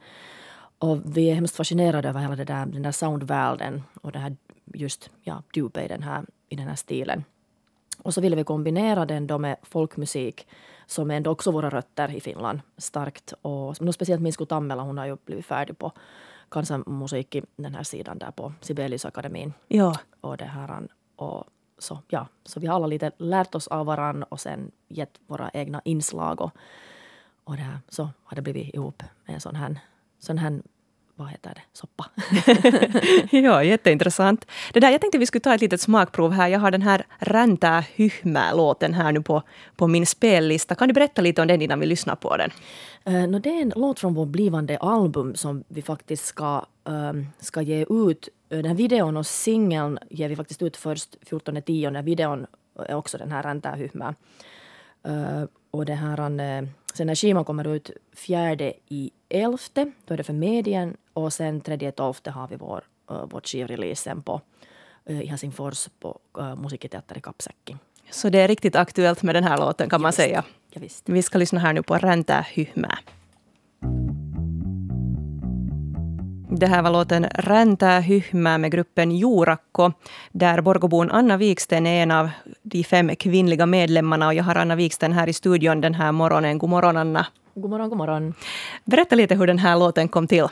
Och 0.79 1.17
vi 1.17 1.31
är 1.31 1.35
hemskt 1.35 1.57
fascinerade 1.57 2.09
över 2.09 2.21
hela 2.21 2.37
där, 2.37 2.67
den 2.67 2.83
där 2.83 2.93
soundvärlden 2.93 3.83
och 4.03 4.13
det 4.13 4.19
här 4.19 4.37
just 4.75 5.11
ja, 5.23 5.43
djupet 5.55 5.85
i 5.85 5.89
den 5.89 6.03
här, 6.03 6.25
i 6.49 6.57
den 6.57 6.69
här 6.69 6.77
stilen. 6.77 7.25
Och 7.99 8.15
så 8.15 8.21
ville 8.21 8.37
vi 8.37 8.45
kombinera 8.45 9.07
den 9.07 9.27
då 9.27 9.39
med 9.39 9.57
folkmusik 9.63 10.47
som 10.87 11.11
är 11.11 11.15
ändå 11.17 11.31
också 11.31 11.51
våra 11.51 11.71
rötter 11.71 12.11
i 12.17 12.21
Finland 12.21 12.61
starkt. 12.77 13.33
Och 13.43 13.95
speciellt 13.95 14.23
Minsku 14.23 14.47
Tammela, 14.47 14.83
hon 14.83 14.99
har 14.99 15.07
ju 15.07 15.17
blivit 15.25 15.47
färdig 15.47 15.79
på 15.79 15.93
kansanmusik 16.51 17.35
i 17.35 17.43
den 17.57 17.75
här 17.75 17.83
sidan 17.83 18.19
där 18.19 18.31
på 18.31 18.53
Sibeliusakademin. 18.61 19.53
Ja. 19.69 19.97
Och 20.21 20.37
det 20.37 20.45
här, 20.45 20.89
och 21.17 21.45
så, 21.83 21.99
ja, 22.09 22.27
så 22.45 22.61
vi 22.61 22.67
har 22.67 22.75
alla 22.75 22.87
lite 22.87 23.11
lärt 23.19 23.55
oss 23.55 23.69
av 23.69 23.87
varann 23.87 24.23
och 24.23 24.41
sen 24.41 24.71
gett 24.89 25.21
våra 25.27 25.51
egna 25.55 25.81
inslag. 25.85 26.41
Och, 26.41 26.51
och 27.45 27.57
det 27.57 27.63
här, 27.63 27.79
så 27.89 28.09
har 28.25 28.35
det 28.37 28.43
blivit 28.43 28.75
ihop 28.75 29.03
med 29.25 29.35
en 29.35 29.41
sån 29.41 29.57
här, 29.57 29.81
sån 30.19 30.39
här 30.39 30.63
vad 31.15 31.29
heter 31.29 31.55
det, 31.55 31.63
soppa. 31.73 32.11
ja, 33.37 33.65
jätteintressant. 33.65 34.47
Det 34.73 34.81
där, 34.81 34.91
jag 34.91 35.01
tänkte 35.01 35.19
vi 35.19 35.27
skulle 35.27 35.41
ta 35.41 35.55
ett 35.55 35.61
litet 35.61 35.81
smakprov 35.81 36.33
här. 36.33 36.49
Jag 36.49 36.61
har 36.61 36.71
den 36.71 36.83
här 36.83 37.07
Räntää 37.19 37.85
hyhmää-låten 37.95 38.95
här 38.95 39.13
nu 39.13 39.23
på, 39.23 39.43
på 39.77 39.87
min 39.87 40.07
spellista. 40.07 40.75
Kan 40.75 40.89
du 40.89 40.95
berätta 40.95 41.23
lite 41.23 41.43
om 41.43 41.49
den 41.49 41.63
innan 41.63 41.81
vi 41.81 41.87
lyssnar 41.87 42.17
på 42.17 42.37
den? 42.37 42.51
Uh, 43.09 43.29
no, 43.29 43.39
det 43.39 43.49
är 43.49 43.63
en 43.63 43.73
låt 43.77 44.01
från 44.01 44.15
vårt 44.15 44.29
blivande 44.29 44.79
album 44.79 45.35
som 45.35 45.65
vi 45.69 45.83
faktiskt 45.83 46.25
ska, 46.25 46.65
um, 46.85 47.27
ska 47.41 47.63
ge 47.63 47.87
ut 47.91 48.29
den 48.57 48.65
här 48.65 48.75
videon 48.75 49.17
och 49.17 49.27
singeln 49.27 49.99
ger 50.11 50.29
vi 50.29 50.37
faktiskt 50.37 50.63
ut 50.63 50.77
först 50.77 51.17
14.10. 51.21 52.03
Videon 52.03 52.47
är 52.79 52.95
också 52.95 53.19
den 53.19 53.33
här 53.33 53.43
Räntähyhmä. 53.43 54.15
Uh, 55.09 55.45
och 55.71 55.87
det 55.87 55.95
här, 55.95 56.21
uh, 56.21 56.69
sen 56.95 57.07
när 57.07 57.15
skivan 57.15 57.45
kommer 57.45 57.67
ut 57.67 57.91
fjärde 58.13 58.73
i 58.89 59.11
elfte, 59.29 59.93
då 60.05 60.15
är 60.15 60.19
det 60.19 60.25
för 60.25 60.33
medien 60.33 60.97
och 61.13 61.33
sen 61.33 61.61
tredje 61.61 61.93
tolfte 61.93 62.31
har 62.31 62.49
vi 62.49 62.57
vår, 62.57 62.85
uh, 63.11 63.25
vårt 63.25 63.47
skivreleasen 63.49 64.23
på 64.23 64.41
uh, 65.11 65.23
i 65.23 65.27
Helsingfors 65.27 65.89
på 66.01 66.19
uh, 66.39 66.57
Musiikiteatteri 66.57 67.21
Kapsäkki. 67.21 67.77
Så 68.11 68.29
det 68.31 68.41
är 68.41 68.49
riktigt 68.49 68.77
aktuellt 68.77 69.23
med 69.23 69.35
den 69.35 69.45
här 69.45 69.59
låten 69.59 69.89
kan 69.91 69.99
ja, 69.99 70.03
man 70.03 70.09
visst. 70.09 70.17
säga. 70.17 70.45
Ja. 70.71 70.81
Vi 71.05 71.23
ska 71.23 71.39
lyssna 71.39 71.61
här 71.61 71.73
nu 71.73 71.83
på 71.83 71.99
Räntähyhmä. 71.99 72.99
Det 76.57 76.67
här 76.67 76.83
var 76.83 76.91
låten 76.91 77.25
Räntää 77.25 78.01
hyhmää 78.01 78.59
med 78.59 78.71
gruppen 78.71 79.13
Jurakko, 79.13 79.93
där 80.33 80.61
Borgobon 80.61 81.11
Anna 81.11 81.37
Viksten 81.37 81.87
är 81.87 82.03
en 82.03 82.11
av 82.11 82.31
de 82.63 82.85
fem 82.85 83.17
kvinnliga 83.17 83.67
medlemmarna. 83.67 84.27
Och 84.27 84.35
jag 84.35 84.45
har 84.45 84.55
Anna 84.55 84.77
Viksten 84.77 85.13
här 85.13 85.29
i 85.29 85.33
studion 85.33 85.81
den 85.81 85.95
här 85.95 86.13
morgonen. 86.13 86.59
God 86.59 86.71
morgon, 86.71 86.97
Anna. 86.97 87.27
God 87.55 87.71
morgon, 87.71 87.89
god 87.89 87.99
morgon. 87.99 88.35
Berätta 88.85 89.17
lite 89.17 89.35
hur 89.35 89.47
den 89.47 89.59
här 89.59 89.79
låten 89.79 90.09
kom 90.09 90.27
till. 90.27 90.43
Uh, 90.43 90.49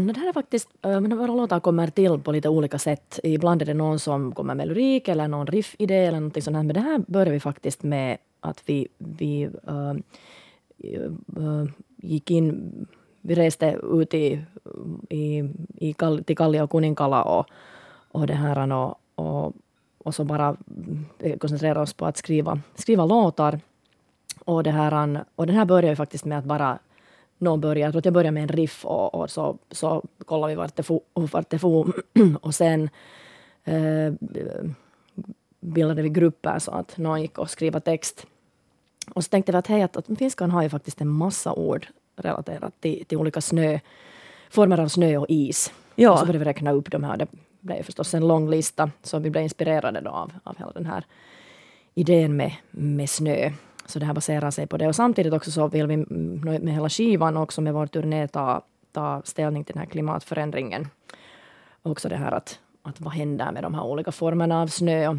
det 0.00 0.16
här 0.16 0.28
är 0.28 0.32
faktiskt, 0.32 0.68
uh, 0.86 1.00
våra 1.00 1.34
låtar 1.34 1.60
kommer 1.60 1.86
till 1.86 2.18
på 2.18 2.32
lite 2.32 2.48
olika 2.48 2.78
sätt. 2.78 3.20
Ibland 3.22 3.62
är 3.62 3.66
det 3.66 3.74
någon 3.74 3.98
som 3.98 4.32
kommer 4.32 4.54
med 4.54 4.68
lyrik 4.68 5.08
eller 5.08 5.28
någon 5.28 5.46
riffidé 5.46 5.94
eller 5.94 6.20
någonting 6.20 6.42
sånt. 6.42 6.56
Men 6.56 6.68
det 6.68 6.80
här 6.80 6.98
började 7.06 7.30
vi 7.30 7.40
faktiskt 7.40 7.82
med 7.82 8.18
att 8.40 8.62
vi, 8.66 8.88
vi 8.98 9.48
uh, 9.68 9.94
gick 12.02 12.30
in 12.30 12.72
vi 13.26 13.34
reste 13.34 13.80
ut 13.82 14.14
i, 14.14 14.44
i, 15.08 15.44
i, 15.74 15.94
till 16.26 16.36
Kallio 16.36 16.62
och 16.62 16.70
Kuninkala 16.70 17.22
och, 17.22 17.46
och, 18.12 18.26
det 18.26 18.34
här, 18.34 18.72
och, 18.72 19.00
och, 19.14 19.52
och 19.98 20.14
så 20.14 20.24
bara 20.24 20.56
eh, 21.18 21.38
koncentrera 21.38 21.82
oss 21.82 21.92
på 21.92 22.06
att 22.06 22.16
skriva, 22.16 22.60
skriva 22.74 23.06
låtar. 23.06 23.60
Och, 24.44 24.62
det 24.62 24.70
här, 24.70 25.24
och 25.34 25.46
den 25.46 25.56
här 25.56 25.64
började 25.64 25.88
ju 25.88 25.96
faktiskt 25.96 26.24
med 26.24 26.38
att 26.38 26.44
bara 26.44 26.78
någon 27.38 27.60
började, 27.60 27.80
jag 27.80 27.92
tror 27.92 27.98
att 27.98 28.04
jag 28.04 28.14
började 28.14 28.30
med 28.30 28.42
en 28.42 28.48
riff 28.56 28.84
och, 28.84 29.14
och 29.14 29.30
så, 29.30 29.58
så 29.70 30.02
kollade 30.24 30.52
vi 30.52 30.56
vart 30.56 30.76
det 30.76 30.82
for, 30.82 31.00
vart 31.14 31.50
det 31.50 31.58
for. 31.58 31.92
och 32.40 32.54
sen 32.54 32.90
eh, 33.64 34.12
bildade 35.60 36.02
vi 36.02 36.08
grupper 36.08 36.58
så 36.58 36.70
att 36.70 36.98
någon 36.98 37.22
gick 37.22 37.38
och 37.38 37.50
skrev 37.50 37.80
text. 37.80 38.26
Och 39.14 39.24
så 39.24 39.28
tänkte 39.28 39.52
vi 39.52 39.58
att 39.58 39.66
hej, 39.66 39.82
att, 39.82 39.96
att 39.96 40.18
finskan 40.18 40.50
har 40.50 40.62
ju 40.62 40.68
faktiskt 40.68 41.00
en 41.00 41.08
massa 41.08 41.52
ord 41.52 41.86
relaterat 42.16 42.80
till, 42.80 43.04
till 43.04 43.18
olika 43.18 43.40
snö, 43.40 43.78
former 44.50 44.80
av 44.80 44.88
snö 44.88 45.16
och 45.16 45.26
is. 45.28 45.72
Ja. 45.94 46.12
Och 46.12 46.18
så 46.18 46.26
började 46.26 46.38
vi 46.38 46.44
räkna 46.44 46.72
upp 46.72 46.90
de 46.90 47.04
här. 47.04 47.16
Det 47.16 47.26
blev 47.60 47.82
förstås 47.82 48.14
en 48.14 48.28
lång 48.28 48.50
lista, 48.50 48.90
så 49.02 49.18
vi 49.18 49.30
blev 49.30 49.42
inspirerade 49.42 50.00
då 50.00 50.10
av, 50.10 50.32
av 50.44 50.58
hela 50.58 50.72
den 50.72 50.86
här 50.86 51.04
idén 51.94 52.36
med, 52.36 52.52
med 52.70 53.10
snö. 53.10 53.50
Så 53.86 53.98
det 53.98 54.06
här 54.06 54.14
baserar 54.14 54.50
sig 54.50 54.66
på 54.66 54.76
det. 54.76 54.88
Och 54.88 54.96
samtidigt 54.96 55.32
också 55.32 55.50
så 55.50 55.68
vill 55.68 55.86
vi 55.86 55.96
med 55.96 56.74
hela 56.74 56.88
skivan 56.88 57.36
och 57.36 57.42
också 57.42 57.60
med 57.60 57.74
vår 57.74 57.86
turné 57.86 58.28
ta, 58.28 58.62
ta 58.92 59.22
ställning 59.24 59.64
till 59.64 59.72
den 59.72 59.80
här 59.80 59.90
klimatförändringen. 59.90 60.88
Och 61.82 61.90
också 61.90 62.08
det 62.08 62.16
här 62.16 62.32
att, 62.32 62.58
att 62.82 63.00
vad 63.00 63.12
händer 63.12 63.52
med 63.52 63.62
de 63.62 63.74
här 63.74 63.84
olika 63.84 64.12
formerna 64.12 64.62
av 64.62 64.66
snö 64.66 65.08
och, 65.08 65.16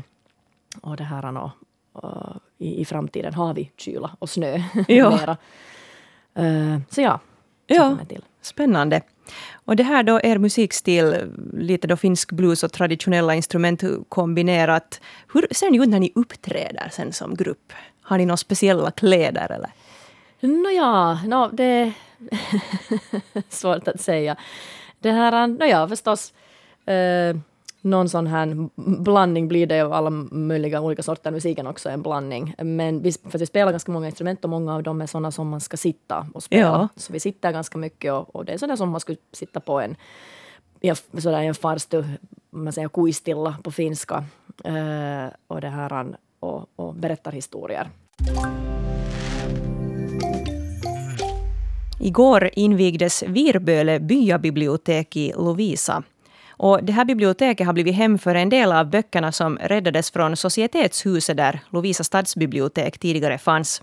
och 0.82 0.98
det 0.98 1.04
här 1.04 1.38
och, 1.38 1.50
och 1.94 2.42
i, 2.58 2.82
i 2.82 2.86
framtiden 2.86 3.34
har 3.34 3.54
vi 3.54 3.72
kyla 3.78 4.12
och 4.20 4.30
snö 4.30 4.62
ja. 4.88 5.10
mera. 5.10 5.38
Uh, 6.40 6.78
så 6.90 7.02
ja, 7.02 7.20
så 7.68 7.74
ja 7.74 7.98
till. 8.10 8.24
spännande. 8.42 9.02
Och 9.66 9.76
det 9.76 9.84
här 9.84 10.04
då, 10.04 10.20
er 10.24 10.38
musikstil, 10.38 11.32
lite 11.54 11.88
då 11.88 11.98
finsk 11.98 12.32
blues 12.32 12.64
och 12.64 12.72
traditionella 12.72 13.36
instrument 13.36 13.84
kombinerat. 14.10 15.02
Hur 15.34 15.48
ser 15.52 15.72
ni 15.72 15.78
ut 15.78 15.90
när 15.90 16.00
ni 16.00 16.12
uppträder 16.16 16.90
sen 16.92 17.14
som 17.14 17.36
grupp? 17.36 17.74
Har 18.02 18.18
ni 18.18 18.26
några 18.26 18.38
speciella 18.38 18.92
kläder 18.92 19.52
eller? 19.52 19.72
Nåja, 20.40 21.14
no, 21.14 21.50
det 21.54 21.64
är 21.64 21.94
svårt 23.50 23.88
att 23.88 24.02
säga. 24.02 24.36
Det 25.00 25.12
här, 25.12 25.48
nåja 25.48 25.88
förstås. 25.88 26.34
Uh, 26.90 27.40
någon 27.82 28.10
sån 28.10 28.28
här 28.28 28.70
blandning 29.04 29.48
blir 29.48 29.68
det 29.68 29.82
av 29.82 29.94
alla 29.94 30.10
möjliga 30.10 30.82
olika 30.82 31.04
sorter. 31.04 31.32
Musiken 31.32 31.68
också 31.68 31.90
är 31.90 31.94
en 31.94 32.02
blandning. 32.02 32.56
Men 32.58 33.02
vi, 33.02 33.12
för 33.12 33.40
vi 33.40 33.46
spelar 33.46 33.72
ganska 33.72 33.92
många 33.92 34.06
instrument 34.06 34.44
och 34.44 34.50
många 34.50 34.76
av 34.76 34.84
dem 34.84 35.02
är 35.02 35.08
sådana 35.08 35.32
som 35.32 35.50
man 35.50 35.62
ska 35.62 35.78
sitta 35.78 36.28
och 36.34 36.44
spela. 36.44 36.62
Ja. 36.62 36.88
Så 36.96 37.14
vi 37.14 37.20
sitter 37.20 37.52
ganska 37.52 37.78
mycket 37.78 38.14
och, 38.14 38.36
och 38.36 38.46
det 38.46 38.54
är 38.54 38.58
sådana 38.58 38.78
som 38.78 38.90
man 38.90 39.00
skulle 39.00 39.18
sitta 39.34 39.60
på 39.60 39.82
en 39.82 39.96
sådär 41.18 41.42
en 41.42 41.56
farstu, 41.56 42.04
man 42.50 42.74
säger 42.74 42.90
kuistilla 42.90 43.56
på 43.64 43.72
finska. 43.72 44.26
Uh, 44.68 45.28
och 45.48 45.62
det 45.62 45.70
här 45.70 46.16
och, 46.40 46.66
och 46.76 46.94
berättar 46.94 47.32
historier. 47.32 47.90
Igår 52.00 52.50
invigdes 52.54 53.24
Virböle 53.24 54.00
byabibliotek 54.00 55.16
i 55.16 55.34
Lovisa. 55.36 56.04
Och 56.58 56.84
det 56.84 56.94
här 56.94 57.06
biblioteket 57.06 57.66
har 57.66 57.74
blivit 57.74 57.96
hem 57.96 58.18
för 58.18 58.36
en 58.36 58.50
del 58.50 58.72
av 58.72 58.90
böckerna 58.90 59.32
som 59.32 59.58
räddades 59.58 60.12
från 60.12 60.36
Societetshuset 60.36 61.38
där 61.38 61.60
Lovisa 61.70 62.04
stadsbibliotek 62.04 62.98
tidigare 63.00 63.38
fanns. 63.38 63.82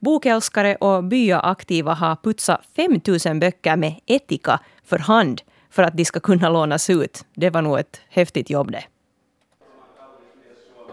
Bokälskare 0.00 0.76
och 0.76 1.04
byaaktiva 1.04 1.94
har 1.94 2.16
putsat 2.16 2.60
5 2.76 3.00
000 3.26 3.40
böcker 3.40 3.76
med 3.76 4.00
etika 4.06 4.60
för 4.84 4.98
hand 4.98 5.42
för 5.70 5.82
att 5.82 5.96
de 5.96 6.04
ska 6.04 6.20
kunna 6.20 6.48
lånas 6.48 6.90
ut. 6.90 7.24
Det 7.34 7.50
var 7.50 7.62
nog 7.62 7.78
ett 7.78 8.00
häftigt 8.08 8.50
jobb 8.50 8.72
det. 8.72 8.84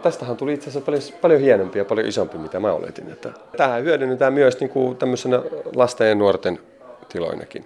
tästähän 0.06 0.36
tuli 0.36 0.52
itse 0.52 0.68
asiassa 0.68 0.84
paljon, 0.86 1.02
paljon 1.20 1.40
hienompi 1.40 1.78
ja 1.78 1.84
paljon 1.84 2.08
isompi, 2.08 2.38
mitä 2.38 2.60
mä 2.60 2.72
oletin. 2.72 3.10
Että 3.12 3.30
tähän 3.56 3.84
hyödynnetään 3.84 4.32
myös 4.32 4.60
niin 4.60 4.70
kuin 4.70 4.96
tämmöisenä 4.96 5.42
lasten 5.74 6.08
ja 6.08 6.14
nuorten 6.14 6.58
tiloinakin. 7.08 7.64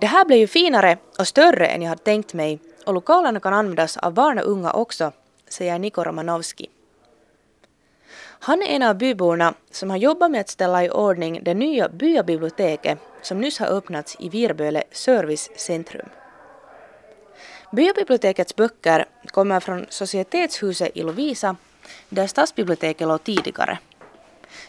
Det 0.00 0.06
här 0.06 0.24
blev 0.24 0.38
ju 0.38 0.46
finare 0.46 0.98
och 1.18 1.28
större 1.28 1.66
än 1.66 1.82
jag 1.82 1.88
hade 1.88 2.02
tänkt 2.02 2.34
mig 2.34 2.58
och 2.86 2.94
lokalerna 2.94 3.40
kan 3.40 3.52
användas 3.52 3.96
av 3.96 4.14
barn 4.14 4.38
och 4.38 4.50
unga 4.50 4.72
också, 4.72 5.12
säger 5.48 5.78
Niko 5.78 6.04
Romanovski. 6.04 6.70
Han 8.20 8.62
är 8.62 8.66
en 8.66 8.82
av 8.82 8.94
byborna 8.94 9.54
som 9.70 9.90
har 9.90 9.96
jobbat 9.96 10.30
med 10.30 10.40
att 10.40 10.48
ställa 10.48 10.84
i 10.84 10.90
ordning 10.90 11.40
det 11.44 11.54
nya 11.54 11.88
byabiblioteket 11.88 12.98
som 13.22 13.40
nyss 13.40 13.58
har 13.58 13.66
öppnats 13.66 14.16
i 14.18 14.28
Virböle 14.28 14.82
servicecentrum. 14.92 16.08
Byabibliotekets 17.72 18.56
böcker 18.56 19.04
kommer 19.26 19.60
från 19.60 19.86
Societetshuset 19.88 20.96
i 20.96 21.02
Lovisa 21.02 21.56
där 22.08 22.26
stadsbiblioteket 22.26 23.08
låg 23.08 23.24
tidigare. 23.24 23.78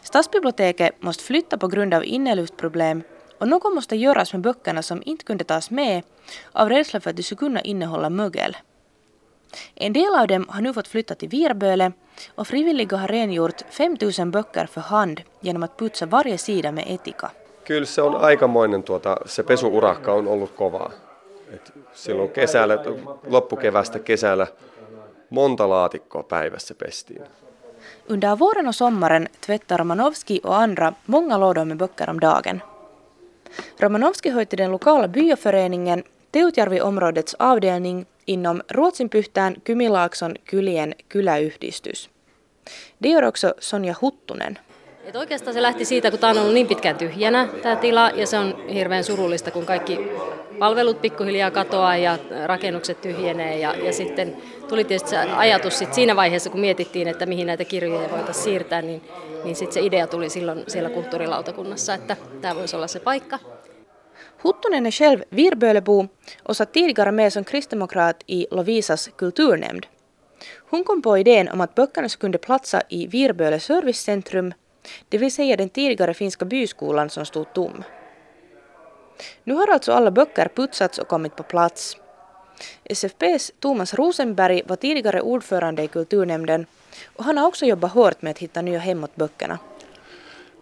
Stadsbiblioteket 0.01 1.01
måste 1.01 1.23
flytta 1.23 1.57
på 1.57 1.67
grund 1.67 1.93
av 1.93 2.05
inneluftproblem 2.05 3.03
och 3.41 3.48
något 3.48 3.74
måste 3.74 3.95
göras 3.95 4.33
med 4.33 4.41
böckerna 4.41 4.81
som 4.81 5.01
inte 5.05 5.25
kunde 5.25 5.43
tas 5.43 5.71
med 5.71 6.03
av 6.51 6.69
rädsla 6.69 7.00
för 7.00 7.10
att 7.10 7.15
de 7.15 7.24
skulle 7.24 7.39
kunna 7.39 7.62
innehålla 7.62 8.10
mögel. 8.10 8.57
En 9.75 9.93
del 9.93 10.15
av 10.15 10.27
dem 10.27 10.45
har 10.50 10.62
nu 10.62 10.74
fått 10.74 10.88
flytta 10.88 11.15
till 11.15 11.29
Virböle 11.29 11.91
och 12.36 12.48
frivilliga 12.48 12.98
har 12.98 13.07
rengjort 13.07 13.62
5000 13.69 14.31
böcker 14.31 14.65
för 14.65 14.81
hand 14.81 15.21
genom 15.39 15.63
att 15.63 15.77
putsa 15.77 16.05
varje 16.05 16.38
sida 16.38 16.71
med 16.71 16.86
etika. 16.88 17.31
Kyllä 17.63 17.86
se 17.86 18.01
on 18.01 18.15
aikamoinen, 18.15 18.83
tuota, 18.83 19.17
se 19.25 19.43
pesuurakka 19.43 20.13
on 20.13 20.27
ollut 20.27 20.55
kovaa. 20.55 20.91
Et 21.53 21.71
silloin 21.93 22.29
kesällä, 22.29 22.83
loppukevästä 23.27 24.00
kesällä 24.00 24.48
monta 25.29 25.69
laatikkoa 25.69 26.24
päivässä 26.24 26.75
pestiin. 26.75 27.24
Under 28.10 28.39
våren 28.39 28.67
och 28.67 28.75
sommaren 28.75 29.27
tvättar 29.45 29.77
Romanovski 29.77 30.41
och 30.43 30.55
andra 30.55 30.93
många 31.05 31.38
lådor 31.38 31.65
med 31.65 31.77
böcker 31.77 32.10
om 32.10 32.19
dagen. 32.19 32.62
Romanovski 33.77 34.29
hör 34.29 34.46
till 34.46 34.58
den 34.58 34.72
lokala 34.72 35.08
byaföreningen 35.08 36.03
Teutjärvi-områdets 36.31 37.36
avdelning 37.39 38.05
inom 38.25 38.62
Ruotsinpyhtään 38.67 39.55
Kymilaakson 39.67 40.36
kylien 40.46 40.93
kyläyhdistys. 41.13 42.10
Det 42.98 43.10
gör 43.10 43.24
också 43.24 43.53
Sonja 43.60 43.96
Huttunen. 44.01 44.58
Et 45.05 45.15
oikeastaan 45.15 45.53
se 45.53 45.62
lähti 45.62 45.86
siitä, 45.86 46.12
kun 46.12 46.20
tämä 46.20 46.31
on 46.31 46.38
ollut 46.38 46.53
niin 46.53 46.67
pitkään 46.67 46.96
tyhjänä 46.96 47.48
tämä 47.62 47.75
tila 47.75 48.10
ja 48.10 48.27
se 48.27 48.39
on 48.39 48.67
hirveän 48.74 49.03
surullista, 49.03 49.51
kun 49.51 49.65
kaikki 49.65 50.00
palvelut 50.60 51.01
pikkuhiljaa 51.01 51.51
katoaa 51.51 51.98
ja 51.98 52.17
rakennukset 52.46 53.01
tyhjenee 53.01 53.58
ja, 53.58 53.75
ja 53.75 53.93
sitten 53.93 54.38
tuli 54.67 54.84
tietysti 54.84 55.10
se 55.10 55.17
ajatus 55.17 55.79
sit 55.79 55.93
siinä 55.93 56.15
vaiheessa, 56.15 56.50
kun 56.50 56.60
mietittiin, 56.60 57.08
että 57.08 57.25
mihin 57.25 57.48
näitä 57.48 57.65
kirjoja 57.65 58.10
voitaisiin 58.12 58.43
siirtää, 58.43 58.81
niin, 58.81 59.01
niin 59.43 59.55
sitten 59.55 59.74
se 59.74 59.81
idea 59.81 60.08
tuli 60.08 60.29
silloin 60.29 60.63
siellä 60.67 60.89
kulttuurilautakunnassa, 60.89 61.93
että 61.93 62.17
tämä 62.41 62.55
voisi 62.55 62.75
olla 62.75 62.88
se 62.88 63.00
paikka. 63.00 63.39
Huttunen 64.43 64.86
är 64.86 64.91
själv 64.91 65.22
Virbölebo 65.36 66.05
och 66.50 66.58
satt 66.58 66.72
tidigare 66.72 67.12
med 67.12 67.34
som 67.34 67.46
kristdemokrat 67.46 68.24
i 68.27 68.48
Lovisas 68.51 69.10
kulturnämnd. 69.17 69.86
Hon 70.72 70.84
kom 70.84 71.01
på 71.01 71.17
idén 71.17 71.53
om 71.53 71.62
att 71.62 71.75
böckerna 71.75 72.08
kunde 72.20 72.38
platsa 72.38 72.81
i 72.89 73.08
Virböle 73.08 73.60
servicecentrum, 73.60 74.53
det 75.09 75.17
vill 75.17 75.31
säga 75.31 75.57
den 75.57 75.69
tidigare 75.69 76.13
finska 76.13 76.45
byskolan 76.45 77.09
som 77.09 77.25
stod 77.25 77.53
tom. 77.53 77.83
Nu 79.43 79.53
har 79.53 79.67
alltså 79.67 79.91
alla 79.91 80.11
böcker 80.11 80.50
putsats 80.55 80.97
och 80.97 81.07
kommit 81.07 81.35
på 81.35 81.43
plats. 81.43 81.98
SFPs 82.83 83.51
Thomas 83.59 83.94
Rosenberg 83.94 84.61
var 84.65 84.75
tidigare 84.75 85.22
ordförande 85.22 85.83
i 85.83 85.87
kulturnämnden 85.87 86.65
och 87.15 87.24
han 87.24 87.37
har 87.37 87.48
också 87.48 87.65
jobbat 87.65 87.91
hårt 87.91 88.22
med 88.22 88.31
att 88.31 88.39
hitta 88.39 88.61
nya 88.61 88.79
hem 88.79 89.03
åt 89.03 89.15
böckerna. 89.15 89.59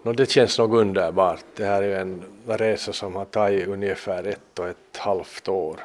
No, 0.04 0.14
det 0.14 0.30
känns 0.30 0.60
nog 0.60 0.76
underbart. 0.76 1.46
Det 1.56 1.66
här 1.66 1.84
är 1.84 2.00
en 2.00 2.24
resa 2.48 2.94
som 2.94 3.16
har 3.16 3.26
tagit 3.26 3.68
ungefär 3.68 4.24
ett 4.28 4.60
och 4.60 4.68
ett 4.68 4.98
halvt 4.98 5.48
år. 5.48 5.80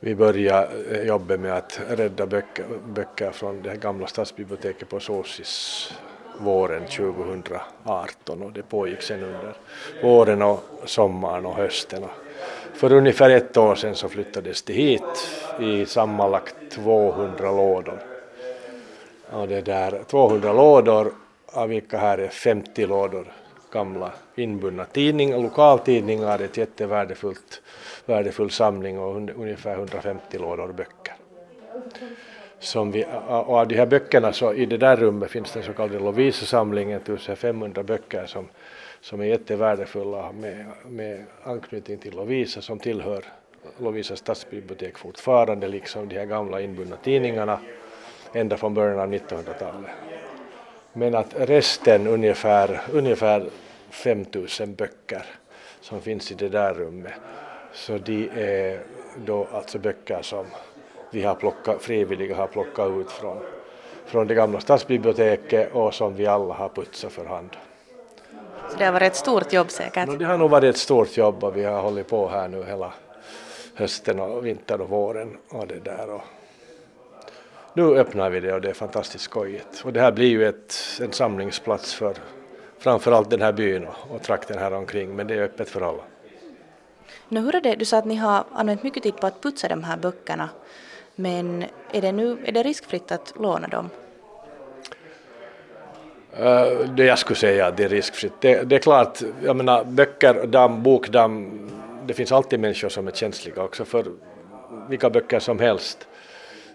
Vi 0.00 0.14
började 0.14 0.96
eh, 0.96 1.06
jobbet 1.06 1.40
med 1.40 1.52
att 1.52 1.80
rädda 1.88 2.26
böcker, 2.26 2.64
böcker 2.86 3.30
från 3.30 3.62
det 3.62 3.76
gamla 3.76 4.06
stadsbiblioteket 4.06 4.88
på 4.88 5.00
Såsis 5.00 5.92
våren 6.38 6.86
2018 6.86 8.42
och 8.42 8.52
det 8.52 8.62
pågick 8.62 9.02
sen 9.02 9.22
under 9.22 9.54
våren 10.02 10.42
och 10.42 10.60
sommaren 10.84 11.46
och 11.46 11.54
hösten. 11.54 12.04
För 12.74 12.92
ungefär 12.92 13.30
ett 13.30 13.56
år 13.56 13.74
sedan 13.74 13.94
så 13.94 14.08
flyttades 14.08 14.62
det 14.62 14.72
hit 14.72 15.30
i 15.60 15.86
sammanlagt 15.86 16.54
200 16.70 17.52
lådor. 17.52 17.98
Och 19.30 19.48
det 19.48 19.60
där 19.60 20.02
200 20.06 20.52
lådor 20.52 21.12
av 21.46 21.68
vilka 21.68 21.98
här 21.98 22.18
är 22.18 22.28
50 22.28 22.86
lådor 22.86 23.32
gamla 23.70 24.12
inbundna 24.34 24.84
tidningar, 24.84 25.38
lokaltidningar, 25.38 26.38
ett 26.38 26.56
jättevärdefullt 26.56 27.62
värdefull 28.06 28.50
samling 28.50 28.98
och 28.98 29.16
ungefär 29.16 29.74
150 29.74 30.38
lådor 30.38 30.72
böcker. 30.72 31.14
Som 32.60 32.90
vi, 32.90 33.04
och 33.28 33.58
av 33.58 33.68
de 33.68 33.74
här 33.74 33.86
böckerna 33.86 34.32
så 34.32 34.54
i 34.54 34.66
det 34.66 34.76
där 34.76 34.96
rummet 34.96 35.30
finns 35.30 35.52
den 35.52 35.62
så 35.62 35.72
kallade 35.72 35.98
Lovisa-samlingen, 35.98 36.96
1500 36.96 37.82
böcker 37.82 38.26
som, 38.26 38.48
som 39.00 39.20
är 39.20 39.24
jättevärdefulla 39.24 40.32
med, 40.32 40.66
med 40.86 41.24
anknytning 41.42 41.98
till 41.98 42.16
Lovisa 42.16 42.60
som 42.60 42.78
tillhör 42.78 43.24
Lovisa 43.78 44.16
stadsbibliotek 44.16 44.98
fortfarande, 44.98 45.68
liksom 45.68 46.08
de 46.08 46.18
här 46.18 46.24
gamla 46.24 46.60
inbundna 46.60 46.96
tidningarna 46.96 47.60
ända 48.32 48.56
från 48.56 48.74
början 48.74 49.00
av 49.00 49.12
1900-talet. 49.12 49.90
Men 50.92 51.14
att 51.14 51.34
resten, 51.36 52.06
ungefär, 52.06 52.80
ungefär 52.92 53.46
5000 53.90 54.74
böcker 54.74 55.22
som 55.80 56.00
finns 56.00 56.32
i 56.32 56.34
det 56.34 56.48
där 56.48 56.74
rummet, 56.74 57.12
så 57.72 57.98
de 57.98 58.30
är 58.34 58.80
då 59.24 59.48
alltså 59.52 59.78
böcker 59.78 60.22
som 60.22 60.46
vi 61.10 61.22
har 61.22 61.34
plockat, 61.34 61.82
frivilliga 61.82 62.36
har 62.36 62.46
plockat 62.46 62.90
ut 62.90 63.10
från, 63.10 63.38
från 64.06 64.26
det 64.26 64.34
gamla 64.34 64.60
stadsbiblioteket 64.60 65.72
och 65.72 65.94
som 65.94 66.14
vi 66.14 66.26
alla 66.26 66.54
har 66.54 66.68
putsat 66.68 67.12
för 67.12 67.24
hand. 67.24 67.56
Så 68.70 68.76
det 68.78 68.84
har 68.84 68.92
varit 68.92 69.12
ett 69.12 69.16
stort 69.16 69.52
jobb 69.52 69.70
säkert? 69.70 70.08
No, 70.08 70.16
det 70.16 70.24
har 70.24 70.38
nog 70.38 70.50
varit 70.50 70.64
ett 70.74 70.76
stort 70.76 71.16
jobb 71.16 71.44
och 71.44 71.56
vi 71.56 71.64
har 71.64 71.82
hållit 71.82 72.08
på 72.08 72.28
här 72.28 72.48
nu 72.48 72.64
hela 72.64 72.92
hösten 73.74 74.20
och 74.20 74.46
vintern 74.46 74.80
och 74.80 74.88
våren 74.88 75.36
och 75.48 75.66
det 75.66 75.84
där. 75.84 76.10
Och 76.10 76.22
nu 77.72 77.82
öppnar 77.82 78.30
vi 78.30 78.40
det 78.40 78.54
och 78.54 78.60
det 78.60 78.68
är 78.68 78.74
fantastiskt 78.74 79.24
skojigt. 79.24 79.82
Och 79.84 79.92
det 79.92 80.00
här 80.00 80.12
blir 80.12 80.28
ju 80.28 80.48
ett, 80.48 80.74
en 81.00 81.12
samlingsplats 81.12 81.94
för 81.94 82.14
framförallt 82.78 83.30
den 83.30 83.42
här 83.42 83.52
byn 83.52 83.86
och, 83.86 84.14
och 84.14 84.22
trakten 84.22 84.58
här 84.58 84.72
omkring 84.72 85.16
men 85.16 85.26
det 85.26 85.34
är 85.34 85.42
öppet 85.42 85.68
för 85.68 85.80
alla. 85.80 86.02
Nu, 87.28 87.40
hur 87.40 87.54
är 87.54 87.60
det, 87.60 87.74
du 87.74 87.84
sa 87.84 87.98
att 87.98 88.04
ni 88.04 88.14
har 88.14 88.44
använt 88.52 88.82
mycket 88.82 89.02
tid 89.02 89.16
på 89.16 89.26
att 89.26 89.42
putsa 89.42 89.68
de 89.68 89.84
här 89.84 89.96
böckerna 89.96 90.48
men 91.18 91.64
är 91.92 92.02
det, 92.02 92.12
nu, 92.12 92.38
är 92.44 92.52
det 92.52 92.62
riskfritt 92.62 93.12
att 93.12 93.32
låna 93.36 93.68
dem? 93.68 93.90
Uh, 96.40 96.94
det 96.94 97.04
jag 97.04 97.18
skulle 97.18 97.36
säga 97.36 97.66
att 97.66 97.76
det 97.76 97.84
är 97.84 97.88
riskfritt. 97.88 98.32
Det, 98.40 98.62
det, 98.62 98.74
är 98.74 98.80
klart, 98.80 99.18
jag 99.42 99.56
menar 99.56 99.84
böcker, 99.84 100.46
damm, 100.46 100.82
bokdamm, 100.82 101.70
det 102.06 102.14
finns 102.14 102.32
alltid 102.32 102.60
människor 102.60 102.88
som 102.88 103.06
är 103.06 103.12
känsliga 103.12 103.62
också 103.62 103.84
för 103.84 104.04
vilka 104.88 105.10
böcker 105.10 105.38
som 105.38 105.58
helst 105.58 106.08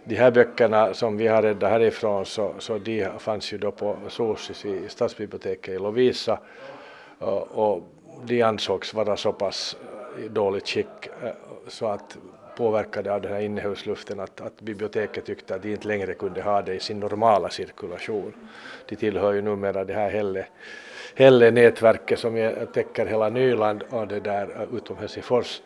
de 0.04 0.16
här 0.16 0.32
böckerna 0.32 0.94
som 0.94 1.18
vi 1.18 1.28
har 1.28 1.42
räddat 1.42 1.70
härifrån 1.70 2.26
så, 2.26 2.54
så 2.60 2.78
de 2.78 3.08
fanns 3.20 3.54
ju 3.54 3.58
då 3.58 3.72
på 3.72 3.98
Sosis 4.08 4.66
i 4.66 4.90
stadsbiblioteket 4.90 5.76
i 5.76 5.78
Lovisa 5.78 6.40
och, 7.20 7.48
och 7.52 7.84
de 8.26 8.42
ansågs 8.42 8.94
vara 8.94 9.18
så 9.18 9.34
pass 9.34 9.78
i 10.26 10.28
dåligt 10.28 10.68
skick 10.68 11.08
eh, 11.24 11.30
så 11.68 11.88
att 11.88 12.18
påverkade 12.58 13.14
av 13.14 13.22
den 13.22 13.34
här 13.34 13.40
innehusluften 13.40 14.20
att, 14.20 14.42
att 14.42 14.62
biblioteket 14.62 15.26
tyckte 15.26 15.56
att 15.56 15.62
de 15.62 15.72
inte 15.72 15.88
längre 15.88 16.14
kunde 16.14 16.42
ha 16.42 16.62
det 16.62 16.76
i 16.76 16.80
sin 16.80 17.00
normala 17.00 17.50
cirkulation. 17.50 18.34
De 18.90 18.96
tillhör 18.96 19.34
ju 19.34 19.42
numera 19.42 19.84
det 19.84 19.94
här 19.94 20.10
Helle, 20.10 20.46
Helle 21.16 21.52
nätverket 21.52 22.20
som 22.20 22.54
täcker 22.74 23.06
hela 23.06 23.30
Nyland 23.30 23.84
och 23.90 24.08
det 24.08 24.20
där 24.20 24.68
utom 24.74 24.98
Helsingfors 24.98 25.62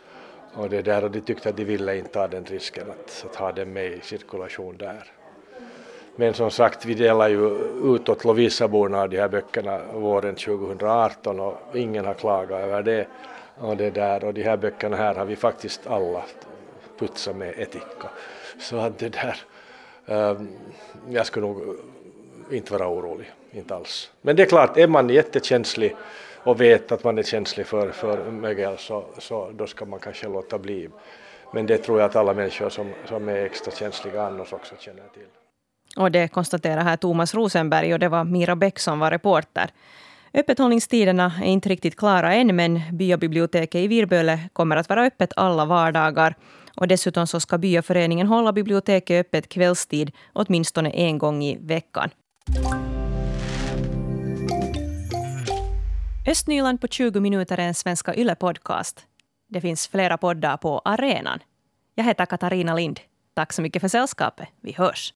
och, 0.54 0.70
det 0.70 0.82
där, 0.82 1.04
och 1.04 1.10
de 1.10 1.20
tyckte 1.20 1.48
att 1.48 1.56
de 1.56 1.64
ville 1.64 1.96
inte 1.96 2.10
ta 2.10 2.28
den 2.28 2.44
risken 2.44 2.90
att, 2.90 3.24
att 3.30 3.36
ha 3.36 3.52
den 3.52 3.72
med 3.72 3.92
i 3.92 4.00
cirkulation 4.00 4.76
där. 4.76 5.12
Men 6.16 6.34
som 6.34 6.50
sagt, 6.50 6.84
vi 6.84 6.94
delar 6.94 7.28
ju 7.28 7.58
utåt 7.94 8.24
Lovisaborna 8.24 9.06
de 9.06 9.20
här 9.20 9.28
böckerna 9.28 9.80
våren 9.92 10.34
2018 10.34 11.40
och 11.40 11.54
ingen 11.74 12.04
har 12.04 12.14
klagat 12.14 12.60
över 12.60 12.82
det. 12.82 13.06
Och, 13.58 13.76
det 13.76 13.90
där, 13.90 14.24
och 14.24 14.34
de 14.34 14.42
här 14.42 14.56
böckerna 14.56 14.96
här 14.96 15.14
har 15.14 15.24
vi 15.24 15.36
faktiskt 15.36 15.86
alla 15.86 16.22
putsa 16.98 17.32
med 17.32 17.54
etika. 17.58 18.08
Så 18.58 18.76
att 18.76 18.98
det 18.98 19.08
där, 19.08 19.36
um, 20.06 20.48
jag 21.08 21.26
skulle 21.26 21.46
nog 21.46 21.62
eh, 21.62 22.56
inte 22.56 22.72
vara 22.72 22.88
orolig, 22.88 23.32
inte 23.50 23.74
alls. 23.74 24.10
Men 24.22 24.36
det 24.36 24.42
är 24.42 24.46
klart, 24.46 24.76
är 24.76 24.86
man 24.86 25.08
jättekänslig 25.08 25.96
och 26.36 26.60
vet 26.60 26.92
att 26.92 27.04
man 27.04 27.18
är 27.18 27.22
känslig 27.22 27.66
för, 27.66 27.90
för 27.90 28.30
mögel 28.30 28.78
så, 28.78 29.04
så 29.18 29.50
då 29.50 29.66
ska 29.66 29.84
man 29.84 30.00
kanske 30.00 30.28
låta 30.28 30.58
bli. 30.58 30.88
Men 31.52 31.66
det 31.66 31.78
tror 31.78 32.00
jag 32.00 32.06
att 32.06 32.16
alla 32.16 32.34
människor 32.34 32.68
som, 32.68 32.92
som 33.08 33.28
är 33.28 33.36
extra 33.36 33.72
känsliga 33.72 34.22
annars 34.22 34.52
också 34.52 34.74
känner 34.78 35.08
till. 35.14 35.26
Och 35.96 36.10
det 36.10 36.28
konstaterar 36.28 36.80
här 36.80 36.96
Thomas 36.96 37.34
Rosenberg 37.34 37.92
och 37.92 37.98
det 37.98 38.08
var 38.08 38.24
Mira 38.24 38.56
Bäck 38.56 38.78
som 38.78 38.98
var 38.98 39.10
reporter. 39.10 39.70
Öppethållningstiderna 40.34 41.32
är 41.42 41.48
inte 41.48 41.68
riktigt 41.68 41.96
klara 41.96 42.34
än, 42.34 42.56
men 42.56 42.80
byabiblioteket 42.92 43.80
i 43.80 43.88
Virböle 43.88 44.40
kommer 44.52 44.76
att 44.76 44.88
vara 44.88 45.04
öppet 45.04 45.32
alla 45.36 45.64
vardagar. 45.64 46.34
Och 46.80 46.88
dessutom 46.88 47.26
så 47.26 47.40
ska 47.40 47.58
byaföreningen 47.58 48.26
hålla 48.26 48.52
biblioteket 48.52 49.26
öppet 49.26 49.48
kvällstid 49.48 50.10
åtminstone 50.32 50.90
en 50.90 51.18
gång 51.18 51.44
i 51.44 51.58
veckan. 51.60 52.10
Östnyland 56.26 56.80
på 56.80 56.88
20 56.88 57.20
minuter 57.20 57.58
är 57.58 57.62
en 57.62 57.74
Svenska 57.74 58.14
Yle-podcast. 58.14 58.98
Det 59.48 59.60
finns 59.60 59.88
flera 59.88 60.16
poddar 60.16 60.56
på 60.56 60.78
arenan. 60.84 61.38
Jag 61.94 62.04
heter 62.04 62.26
Katarina 62.26 62.74
Lind. 62.74 63.00
Tack 63.34 63.52
så 63.52 63.62
mycket 63.62 63.80
för 63.80 63.88
sällskapet. 63.88 64.48
Vi 64.60 64.72
hörs. 64.72 65.06